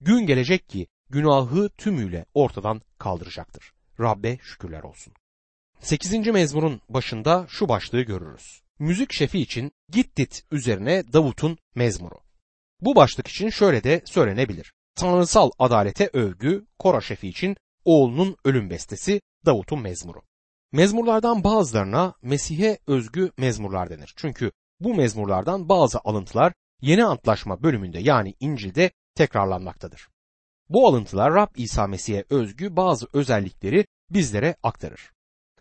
Gün 0.00 0.26
gelecek 0.26 0.68
ki 0.68 0.86
günahı 1.10 1.68
tümüyle 1.68 2.26
ortadan 2.34 2.82
kaldıracaktır. 2.98 3.72
Rabbe 4.00 4.38
şükürler 4.42 4.82
olsun. 4.82 5.14
8. 5.80 6.26
mezmurun 6.26 6.80
başında 6.88 7.46
şu 7.48 7.68
başlığı 7.68 8.02
görürüz. 8.02 8.62
Müzik 8.78 9.12
şefi 9.12 9.40
için 9.40 9.72
Gittit 9.88 10.44
üzerine 10.50 11.12
Davut'un 11.12 11.58
mezmuru. 11.74 12.20
Bu 12.80 12.96
başlık 12.96 13.28
için 13.28 13.50
şöyle 13.50 13.84
de 13.84 14.02
söylenebilir. 14.04 14.72
Tanrısal 14.94 15.50
adalete 15.58 16.10
övgü 16.12 16.66
Kora 16.78 17.00
şefi 17.00 17.28
için 17.28 17.56
oğlunun 17.84 18.36
ölüm 18.44 18.70
bestesi 18.70 19.20
Davut'un 19.46 19.82
mezmuru. 19.82 20.22
Mezmurlardan 20.74 21.44
bazılarına 21.44 22.14
Mesih'e 22.22 22.78
özgü 22.86 23.30
mezmurlar 23.38 23.90
denir. 23.90 24.14
Çünkü 24.16 24.52
bu 24.80 24.94
mezmurlardan 24.94 25.68
bazı 25.68 25.98
alıntılar 26.04 26.52
Yeni 26.80 27.04
Antlaşma 27.04 27.62
bölümünde 27.62 27.98
yani 27.98 28.34
İncil'de 28.40 28.90
tekrarlanmaktadır. 29.14 30.08
Bu 30.68 30.88
alıntılar 30.88 31.34
Rab 31.34 31.48
İsa 31.56 31.86
Mesih'e 31.86 32.24
özgü 32.30 32.76
bazı 32.76 33.06
özellikleri 33.12 33.86
bizlere 34.10 34.56
aktarır. 34.62 35.12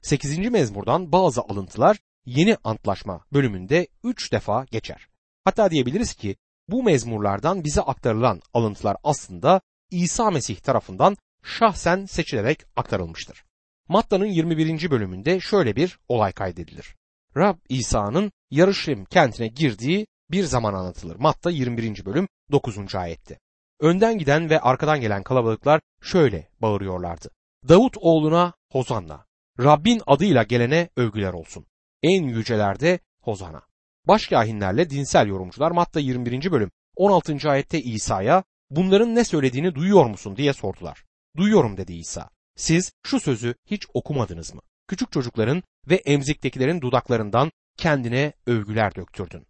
8. 0.02 0.38
mezmurdan 0.38 1.12
bazı 1.12 1.42
alıntılar 1.42 2.00
Yeni 2.26 2.58
Antlaşma 2.64 3.26
bölümünde 3.34 3.88
3 4.04 4.32
defa 4.32 4.66
geçer. 4.72 5.08
Hatta 5.44 5.72
diyebiliriz 5.72 6.14
ki 6.14 6.36
bu 6.68 6.84
mezmurlardan 6.84 7.64
bize 7.64 7.82
aktarılan 7.82 8.42
alıntılar 8.54 8.98
aslında 9.04 9.62
İsa 9.92 10.32
Mesih 10.32 10.58
tarafından 10.58 11.18
şahsen 11.44 12.06
seçilerek 12.06 12.64
aktarılmıştır. 12.76 13.44
Matta'nın 13.90 14.26
21. 14.26 14.92
bölümünde 14.92 15.40
şöyle 15.40 15.76
bir 15.76 16.00
olay 16.08 16.32
kaydedilir. 16.32 16.96
Rab 17.38 17.58
İsa'nın 17.70 18.32
Yarışlim 18.52 19.06
kentine 19.06 19.48
girdiği 19.48 20.08
bir 20.32 20.44
zaman 20.44 20.74
anlatılır. 20.74 21.16
Matta 21.16 21.52
21. 21.52 22.06
bölüm 22.06 22.28
9. 22.52 22.96
ayette. 22.96 23.40
Önden 23.80 24.18
giden 24.18 24.50
ve 24.50 24.60
arkadan 24.60 25.02
gelen 25.02 25.24
kalabalıklar 25.24 25.82
şöyle 26.02 26.50
bağırıyorlardı. 26.62 27.30
Davut 27.70 27.98
oğluna 27.98 28.54
Hozanna, 28.72 29.26
Rabbin 29.60 30.02
adıyla 30.08 30.44
gelene 30.44 30.90
övgüler 30.98 31.34
olsun. 31.34 31.66
En 32.04 32.24
yücelerde 32.24 33.00
Hozana. 33.22 33.62
Başkahinlerle 34.08 34.90
dinsel 34.90 35.28
yorumcular 35.28 35.72
Matta 35.72 36.00
21. 36.00 36.52
bölüm 36.52 36.72
16. 36.96 37.50
ayette 37.50 37.82
İsa'ya 37.82 38.44
bunların 38.70 39.16
ne 39.16 39.24
söylediğini 39.24 39.76
duyuyor 39.76 40.06
musun 40.06 40.36
diye 40.36 40.54
sordular. 40.54 41.04
Duyuyorum 41.38 41.78
dedi 41.78 41.94
İsa. 41.94 42.30
Siz 42.56 42.92
şu 43.04 43.20
sözü 43.20 43.56
hiç 43.66 43.86
okumadınız 43.94 44.54
mı? 44.54 44.62
Küçük 44.88 45.12
çocukların 45.12 45.64
ve 45.90 45.96
emziktekilerin 45.96 46.82
dudaklarından 46.82 47.52
kendine 47.78 48.34
övgüler 48.48 48.96
döktürdün. 48.96 49.46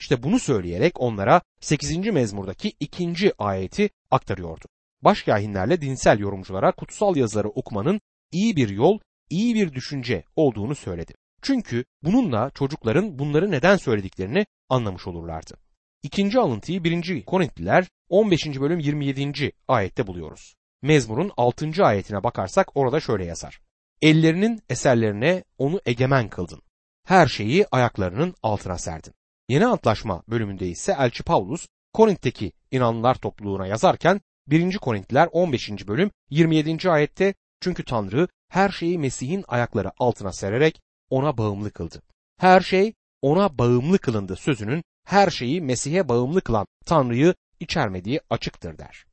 İşte 0.00 0.22
bunu 0.22 0.38
söyleyerek 0.38 1.00
onlara 1.00 1.42
8. 1.60 1.96
mezmurdaki 1.96 2.72
ikinci 2.80 3.32
ayeti 3.38 3.90
aktarıyordu. 4.10 4.64
Başkahinlerle 5.02 5.80
dinsel 5.80 6.18
yorumculara 6.18 6.72
kutsal 6.72 7.16
yazıları 7.16 7.48
okumanın 7.48 8.00
iyi 8.32 8.56
bir 8.56 8.68
yol, 8.68 8.98
iyi 9.30 9.54
bir 9.54 9.74
düşünce 9.74 10.24
olduğunu 10.36 10.74
söyledi. 10.74 11.14
Çünkü 11.42 11.84
bununla 12.02 12.50
çocukların 12.50 13.18
bunları 13.18 13.50
neden 13.50 13.76
söylediklerini 13.76 14.46
anlamış 14.68 15.06
olurlardı. 15.06 15.56
İkinci 16.02 16.38
alıntıyı 16.38 16.84
1. 16.84 17.24
Korintliler 17.24 17.86
15. 18.08 18.46
bölüm 18.46 18.78
27. 18.78 19.52
ayette 19.68 20.06
buluyoruz. 20.06 20.54
Mezmur'un 20.86 21.32
6. 21.36 21.84
ayetine 21.84 22.24
bakarsak 22.24 22.76
orada 22.76 23.00
şöyle 23.00 23.24
yazar. 23.24 23.60
Ellerinin 24.02 24.62
eserlerine 24.68 25.44
onu 25.58 25.80
egemen 25.86 26.28
kıldın. 26.28 26.62
Her 27.06 27.26
şeyi 27.26 27.66
ayaklarının 27.72 28.34
altına 28.42 28.78
serdin. 28.78 29.14
Yeni 29.48 29.66
Antlaşma 29.66 30.22
bölümünde 30.28 30.68
ise 30.68 30.96
Elçi 30.98 31.22
Paulus 31.22 31.66
Korint'teki 31.92 32.52
inanlılar 32.70 33.14
topluluğuna 33.14 33.66
yazarken 33.66 34.20
1. 34.46 34.78
Korintliler 34.78 35.28
15. 35.32 35.88
bölüm 35.88 36.10
27. 36.30 36.90
ayette 36.90 37.34
çünkü 37.60 37.84
Tanrı 37.84 38.28
her 38.48 38.68
şeyi 38.68 38.98
Mesih'in 38.98 39.44
ayakları 39.48 39.90
altına 39.98 40.32
sererek 40.32 40.80
ona 41.10 41.38
bağımlı 41.38 41.70
kıldı. 41.70 42.02
Her 42.38 42.60
şey 42.60 42.94
ona 43.22 43.58
bağımlı 43.58 43.98
kılındı 43.98 44.36
sözünün 44.36 44.84
her 45.04 45.30
şeyi 45.30 45.60
Mesih'e 45.60 46.08
bağımlı 46.08 46.40
kılan 46.40 46.66
Tanrı'yı 46.84 47.34
içermediği 47.60 48.20
açıktır 48.30 48.78
der. 48.78 49.05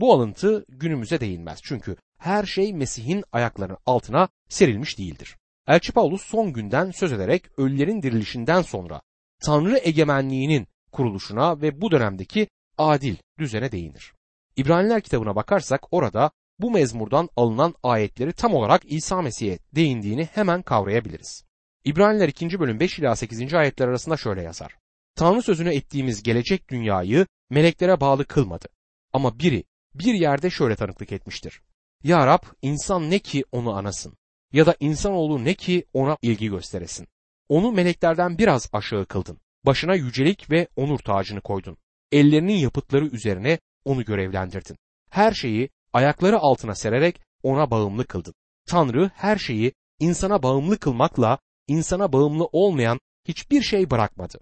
Bu 0.00 0.12
alıntı 0.12 0.64
günümüze 0.68 1.20
değinmez 1.20 1.60
çünkü 1.62 1.96
her 2.18 2.44
şey 2.44 2.72
Mesih'in 2.72 3.24
ayaklarının 3.32 3.78
altına 3.86 4.28
serilmiş 4.48 4.98
değildir. 4.98 5.36
Elçi 5.68 5.92
Paulus 5.92 6.22
son 6.22 6.52
günden 6.52 6.90
söz 6.90 7.12
ederek 7.12 7.44
ölülerin 7.58 8.02
dirilişinden 8.02 8.62
sonra 8.62 9.00
Tanrı 9.42 9.78
egemenliğinin 9.82 10.66
kuruluşuna 10.92 11.60
ve 11.60 11.80
bu 11.80 11.90
dönemdeki 11.90 12.48
adil 12.78 13.16
düzene 13.38 13.72
değinir. 13.72 14.12
İbraniler 14.56 15.00
kitabına 15.00 15.36
bakarsak 15.36 15.80
orada 15.90 16.30
bu 16.58 16.70
mezmurdan 16.70 17.28
alınan 17.36 17.74
ayetleri 17.82 18.32
tam 18.32 18.54
olarak 18.54 18.82
İsa 18.84 19.22
Mesih'e 19.22 19.58
değindiğini 19.74 20.24
hemen 20.24 20.62
kavrayabiliriz. 20.62 21.44
İbraniler 21.84 22.28
2. 22.28 22.60
bölüm 22.60 22.80
5 22.80 22.98
ila 22.98 23.16
8. 23.16 23.54
ayetler 23.54 23.88
arasında 23.88 24.16
şöyle 24.16 24.42
yazar. 24.42 24.76
Tanrı 25.14 25.42
sözünü 25.42 25.74
ettiğimiz 25.74 26.22
gelecek 26.22 26.70
dünyayı 26.70 27.26
meleklere 27.50 28.00
bağlı 28.00 28.24
kılmadı. 28.24 28.68
Ama 29.12 29.38
biri 29.38 29.64
bir 29.94 30.14
yerde 30.14 30.50
şöyle 30.50 30.76
tanıklık 30.76 31.12
etmiştir. 31.12 31.62
Ya 32.02 32.26
Rab 32.26 32.42
insan 32.62 33.10
ne 33.10 33.18
ki 33.18 33.44
onu 33.52 33.76
anasın 33.76 34.16
ya 34.52 34.66
da 34.66 34.76
insanoğlu 34.80 35.44
ne 35.44 35.54
ki 35.54 35.84
ona 35.92 36.16
ilgi 36.22 36.48
gösteresin. 36.48 37.08
Onu 37.48 37.72
meleklerden 37.72 38.38
biraz 38.38 38.68
aşağı 38.72 39.06
kıldın. 39.06 39.38
Başına 39.66 39.94
yücelik 39.94 40.50
ve 40.50 40.68
onur 40.76 40.98
tacını 40.98 41.40
koydun. 41.40 41.76
Ellerinin 42.12 42.56
yapıtları 42.56 43.06
üzerine 43.06 43.58
onu 43.84 44.04
görevlendirdin. 44.04 44.76
Her 45.10 45.32
şeyi 45.32 45.68
ayakları 45.92 46.38
altına 46.38 46.74
sererek 46.74 47.20
ona 47.42 47.70
bağımlı 47.70 48.06
kıldın. 48.06 48.34
Tanrı 48.66 49.10
her 49.14 49.36
şeyi 49.36 49.72
insana 49.98 50.42
bağımlı 50.42 50.78
kılmakla 50.78 51.38
insana 51.68 52.12
bağımlı 52.12 52.44
olmayan 52.44 53.00
hiçbir 53.28 53.62
şey 53.62 53.90
bırakmadı. 53.90 54.38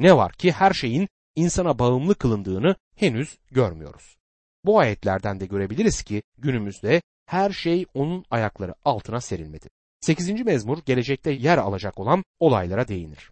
Ne 0.00 0.16
var 0.16 0.32
ki 0.32 0.52
her 0.52 0.72
şeyin 0.72 1.08
insana 1.34 1.78
bağımlı 1.78 2.14
kılındığını 2.14 2.76
henüz 2.96 3.38
görmüyoruz. 3.50 4.16
Bu 4.66 4.78
ayetlerden 4.78 5.40
de 5.40 5.46
görebiliriz 5.46 6.02
ki 6.02 6.22
günümüzde 6.38 7.02
her 7.26 7.50
şey 7.50 7.86
onun 7.94 8.24
ayakları 8.30 8.74
altına 8.84 9.20
serilmedi. 9.20 9.68
8. 10.00 10.30
mezmur 10.30 10.78
gelecekte 10.86 11.30
yer 11.30 11.58
alacak 11.58 11.98
olan 11.98 12.24
olaylara 12.40 12.88
değinir. 12.88 13.30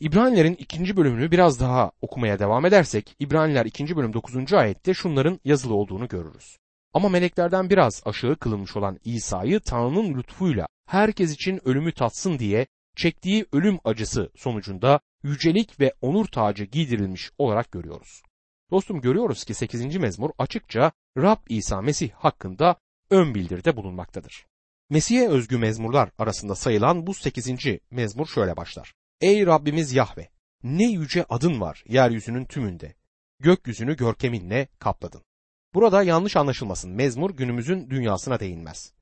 İbranilerin 0.00 0.54
ikinci 0.54 0.96
bölümünü 0.96 1.30
biraz 1.30 1.60
daha 1.60 1.90
okumaya 2.00 2.38
devam 2.38 2.66
edersek 2.66 3.14
İbraniler 3.18 3.66
2. 3.66 3.96
bölüm 3.96 4.12
9. 4.12 4.52
ayette 4.52 4.94
şunların 4.94 5.40
yazılı 5.44 5.74
olduğunu 5.74 6.08
görürüz. 6.08 6.56
Ama 6.94 7.08
meleklerden 7.08 7.70
biraz 7.70 8.02
aşağı 8.04 8.36
kılınmış 8.36 8.76
olan 8.76 8.98
İsa'yı 9.04 9.60
Tanrı'nın 9.60 10.14
lütfuyla 10.14 10.66
herkes 10.88 11.32
için 11.32 11.68
ölümü 11.68 11.92
tatsın 11.92 12.38
diye 12.38 12.66
çektiği 12.96 13.46
ölüm 13.52 13.78
acısı 13.84 14.30
sonucunda 14.36 15.00
yücelik 15.22 15.80
ve 15.80 15.92
onur 16.00 16.26
tacı 16.26 16.64
giydirilmiş 16.64 17.30
olarak 17.38 17.72
görüyoruz. 17.72 18.22
Dostum 18.70 19.00
görüyoruz 19.00 19.44
ki 19.44 19.54
8. 19.54 19.96
mezmur 19.96 20.30
açıkça 20.38 20.92
Rab 21.16 21.38
İsa 21.48 21.82
Mesih 21.82 22.10
hakkında 22.10 22.76
ön 23.10 23.34
bildirde 23.34 23.76
bulunmaktadır. 23.76 24.46
Mesih'e 24.90 25.28
özgü 25.28 25.58
mezmurlar 25.58 26.10
arasında 26.18 26.54
sayılan 26.54 27.06
bu 27.06 27.14
8. 27.14 27.50
mezmur 27.90 28.26
şöyle 28.26 28.56
başlar. 28.56 28.94
Ey 29.20 29.46
Rabbimiz 29.46 29.92
Yahve! 29.92 30.28
Ne 30.62 30.90
yüce 30.90 31.24
adın 31.28 31.60
var 31.60 31.84
yeryüzünün 31.88 32.44
tümünde. 32.44 32.94
Gökyüzünü 33.40 33.96
görkeminle 33.96 34.68
kapladın. 34.78 35.22
Burada 35.74 36.02
yanlış 36.02 36.36
anlaşılmasın 36.36 36.90
mezmur 36.90 37.30
günümüzün 37.30 37.90
dünyasına 37.90 38.40
değinmez. 38.40 38.92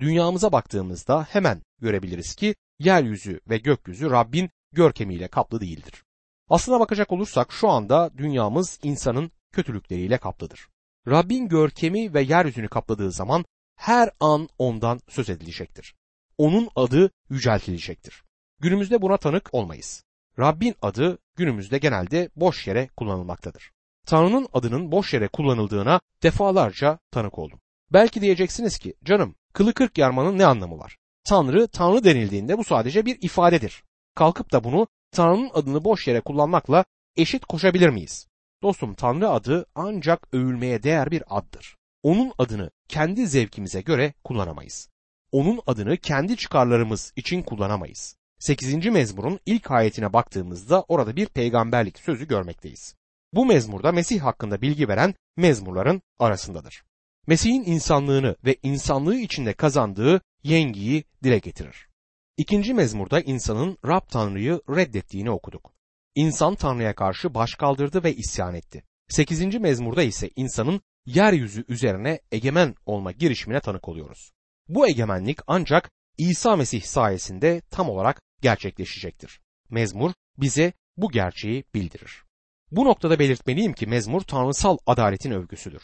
Dünyamıza 0.00 0.52
baktığımızda 0.52 1.26
hemen 1.30 1.62
görebiliriz 1.80 2.34
ki 2.34 2.54
yeryüzü 2.78 3.40
ve 3.48 3.58
gökyüzü 3.58 4.10
Rabbin 4.10 4.50
görkemiyle 4.72 5.28
kaplı 5.28 5.60
değildir. 5.60 6.04
Aslına 6.48 6.80
bakacak 6.80 7.12
olursak 7.12 7.52
şu 7.52 7.68
anda 7.68 8.10
dünyamız 8.16 8.78
insanın 8.82 9.30
kötülükleriyle 9.52 10.18
kaplıdır. 10.18 10.68
Rabbin 11.08 11.48
görkemi 11.48 12.14
ve 12.14 12.22
yeryüzünü 12.22 12.68
kapladığı 12.68 13.12
zaman 13.12 13.44
her 13.76 14.10
an 14.20 14.48
ondan 14.58 15.00
söz 15.08 15.30
edilecektir. 15.30 15.94
Onun 16.38 16.68
adı 16.76 17.10
yüceltilecektir. 17.30 18.24
Günümüzde 18.60 19.02
buna 19.02 19.16
tanık 19.16 19.48
olmayız. 19.52 20.04
Rabbin 20.38 20.74
adı 20.82 21.18
günümüzde 21.36 21.78
genelde 21.78 22.30
boş 22.36 22.66
yere 22.66 22.88
kullanılmaktadır. 22.96 23.72
Tanrı'nın 24.06 24.48
adının 24.52 24.92
boş 24.92 25.14
yere 25.14 25.28
kullanıldığına 25.28 26.00
defalarca 26.22 26.98
tanık 27.10 27.38
oldum. 27.38 27.60
Belki 27.92 28.20
diyeceksiniz 28.20 28.78
ki 28.78 28.94
canım 29.04 29.34
kılı 29.52 29.74
kırk 29.74 29.98
yarmanın 29.98 30.38
ne 30.38 30.46
anlamı 30.46 30.78
var? 30.78 30.96
Tanrı 31.24 31.68
Tanrı 31.68 32.04
denildiğinde 32.04 32.58
bu 32.58 32.64
sadece 32.64 33.06
bir 33.06 33.18
ifadedir. 33.20 33.84
Kalkıp 34.14 34.52
da 34.52 34.64
bunu 34.64 34.86
Tanrı'nın 35.14 35.50
adını 35.54 35.84
boş 35.84 36.08
yere 36.08 36.20
kullanmakla 36.20 36.84
eşit 37.16 37.44
koşabilir 37.44 37.88
miyiz? 37.88 38.26
Dostum 38.62 38.94
Tanrı 38.94 39.28
adı 39.28 39.66
ancak 39.74 40.34
övülmeye 40.34 40.82
değer 40.82 41.10
bir 41.10 41.22
addır. 41.28 41.76
Onun 42.02 42.32
adını 42.38 42.70
kendi 42.88 43.26
zevkimize 43.26 43.80
göre 43.80 44.14
kullanamayız. 44.24 44.88
Onun 45.32 45.60
adını 45.66 45.96
kendi 45.96 46.36
çıkarlarımız 46.36 47.12
için 47.16 47.42
kullanamayız. 47.42 48.16
8. 48.38 48.86
mezmurun 48.86 49.40
ilk 49.46 49.70
ayetine 49.70 50.12
baktığımızda 50.12 50.82
orada 50.88 51.16
bir 51.16 51.26
peygamberlik 51.26 51.98
sözü 51.98 52.28
görmekteyiz. 52.28 52.94
Bu 53.32 53.46
mezmurda 53.46 53.92
Mesih 53.92 54.20
hakkında 54.20 54.62
bilgi 54.62 54.88
veren 54.88 55.14
mezmurların 55.36 56.02
arasındadır. 56.18 56.82
Mesih'in 57.26 57.64
insanlığını 57.64 58.36
ve 58.44 58.56
insanlığı 58.62 59.16
içinde 59.16 59.52
kazandığı 59.52 60.20
yengiyi 60.42 61.04
dile 61.22 61.38
getirir. 61.38 61.88
İkinci 62.36 62.74
mezmurda 62.74 63.20
insanın 63.20 63.78
Rab 63.86 64.08
Tanrı'yı 64.10 64.60
reddettiğini 64.68 65.30
okuduk. 65.30 65.72
İnsan 66.14 66.54
Tanrı'ya 66.54 66.94
karşı 66.94 67.34
baş 67.34 67.54
kaldırdı 67.54 68.04
ve 68.04 68.14
isyan 68.14 68.54
etti. 68.54 68.84
Sekizinci 69.08 69.58
mezmurda 69.58 70.02
ise 70.02 70.30
insanın 70.36 70.80
yeryüzü 71.06 71.64
üzerine 71.68 72.20
egemen 72.32 72.74
olma 72.86 73.12
girişimine 73.12 73.60
tanık 73.60 73.88
oluyoruz. 73.88 74.32
Bu 74.68 74.88
egemenlik 74.88 75.38
ancak 75.46 75.90
İsa 76.18 76.56
Mesih 76.56 76.82
sayesinde 76.82 77.60
tam 77.70 77.88
olarak 77.88 78.22
gerçekleşecektir. 78.42 79.40
Mezmur 79.70 80.12
bize 80.38 80.72
bu 80.96 81.10
gerçeği 81.10 81.64
bildirir. 81.74 82.22
Bu 82.70 82.84
noktada 82.84 83.18
belirtmeliyim 83.18 83.72
ki 83.72 83.86
mezmur 83.86 84.20
tanrısal 84.20 84.78
adaletin 84.86 85.30
övgüsüdür. 85.30 85.82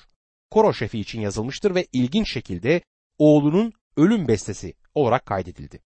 Koro 0.51 0.73
şefi 0.75 0.99
için 0.99 1.21
yazılmıştır 1.21 1.75
ve 1.75 1.87
ilginç 1.93 2.33
şekilde 2.33 2.83
oğlunun 3.19 3.73
ölüm 3.97 4.29
bestesi 4.29 4.75
olarak 4.95 5.27
kaydedildi. 5.27 5.81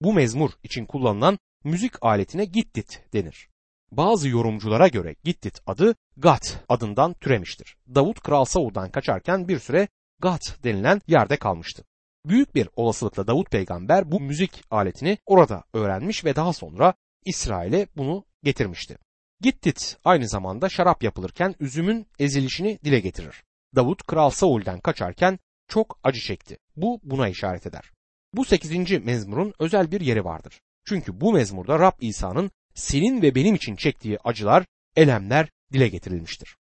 Bu 0.00 0.12
mezmur 0.12 0.50
için 0.62 0.86
kullanılan 0.86 1.38
müzik 1.64 2.04
aletine 2.04 2.44
gittit 2.44 3.02
denir. 3.12 3.48
Bazı 3.92 4.28
yorumculara 4.28 4.88
göre 4.88 5.16
Gittit 5.24 5.60
adı 5.66 5.94
Gat 6.16 6.64
adından 6.68 7.14
türemiştir. 7.14 7.76
Davut 7.94 8.20
Kral 8.20 8.44
Saul'dan 8.44 8.90
kaçarken 8.90 9.48
bir 9.48 9.58
süre 9.58 9.88
Gat 10.20 10.58
denilen 10.64 11.00
yerde 11.06 11.36
kalmıştı. 11.36 11.84
Büyük 12.26 12.54
bir 12.54 12.68
olasılıkla 12.76 13.26
Davut 13.26 13.50
peygamber 13.50 14.12
bu 14.12 14.20
müzik 14.20 14.64
aletini 14.70 15.18
orada 15.26 15.64
öğrenmiş 15.72 16.24
ve 16.24 16.36
daha 16.36 16.52
sonra 16.52 16.94
İsrail'e 17.24 17.86
bunu 17.96 18.24
getirmişti. 18.42 18.98
Gittit 19.40 19.96
aynı 20.04 20.28
zamanda 20.28 20.68
şarap 20.68 21.02
yapılırken 21.02 21.54
üzümün 21.60 22.06
ezilişini 22.18 22.78
dile 22.84 23.00
getirir. 23.00 23.42
Davut 23.76 24.02
Kral 24.06 24.30
Saul'den 24.30 24.80
kaçarken 24.80 25.38
çok 25.68 25.98
acı 26.04 26.20
çekti. 26.20 26.58
Bu 26.76 27.00
buna 27.02 27.28
işaret 27.28 27.66
eder. 27.66 27.90
Bu 28.34 28.44
8. 28.44 29.04
mezmurun 29.04 29.54
özel 29.58 29.90
bir 29.90 30.00
yeri 30.00 30.24
vardır. 30.24 30.60
Çünkü 30.84 31.20
bu 31.20 31.32
mezmurda 31.32 31.78
Rab 31.78 31.92
İsa'nın 32.00 32.50
senin 32.74 33.22
ve 33.22 33.34
benim 33.34 33.54
için 33.54 33.76
çektiği 33.76 34.18
acılar, 34.24 34.66
elemler 34.96 35.48
dile 35.72 35.88
getirilmiştir. 35.88 36.56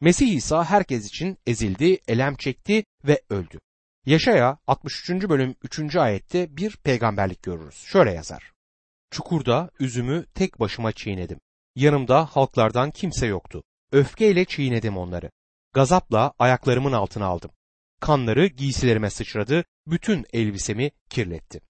Mesih 0.00 0.34
İsa 0.34 0.64
herkes 0.64 1.06
için 1.06 1.38
ezildi, 1.46 1.98
elem 2.08 2.36
çekti 2.36 2.84
ve 3.04 3.22
öldü. 3.30 3.58
Yaşaya 4.06 4.58
63. 4.66 5.10
bölüm 5.10 5.54
3. 5.62 5.96
ayette 5.96 6.56
bir 6.56 6.76
peygamberlik 6.76 7.42
görürüz. 7.42 7.74
Şöyle 7.74 8.12
yazar. 8.12 8.52
Çukurda 9.10 9.70
üzümü 9.80 10.26
tek 10.34 10.60
başıma 10.60 10.92
çiğnedim. 10.92 11.38
Yanımda 11.76 12.26
halklardan 12.26 12.90
kimse 12.90 13.26
yoktu. 13.26 13.62
Öfkeyle 13.92 14.44
çiğnedim 14.44 14.96
onları. 14.96 15.30
Gazapla 15.72 16.32
ayaklarımın 16.38 16.92
altına 16.92 17.26
aldım. 17.26 17.50
Kanları 18.00 18.46
giysilerime 18.46 19.10
sıçradı, 19.10 19.64
bütün 19.86 20.26
elbisemi 20.32 20.90
kirletti. 21.10 21.60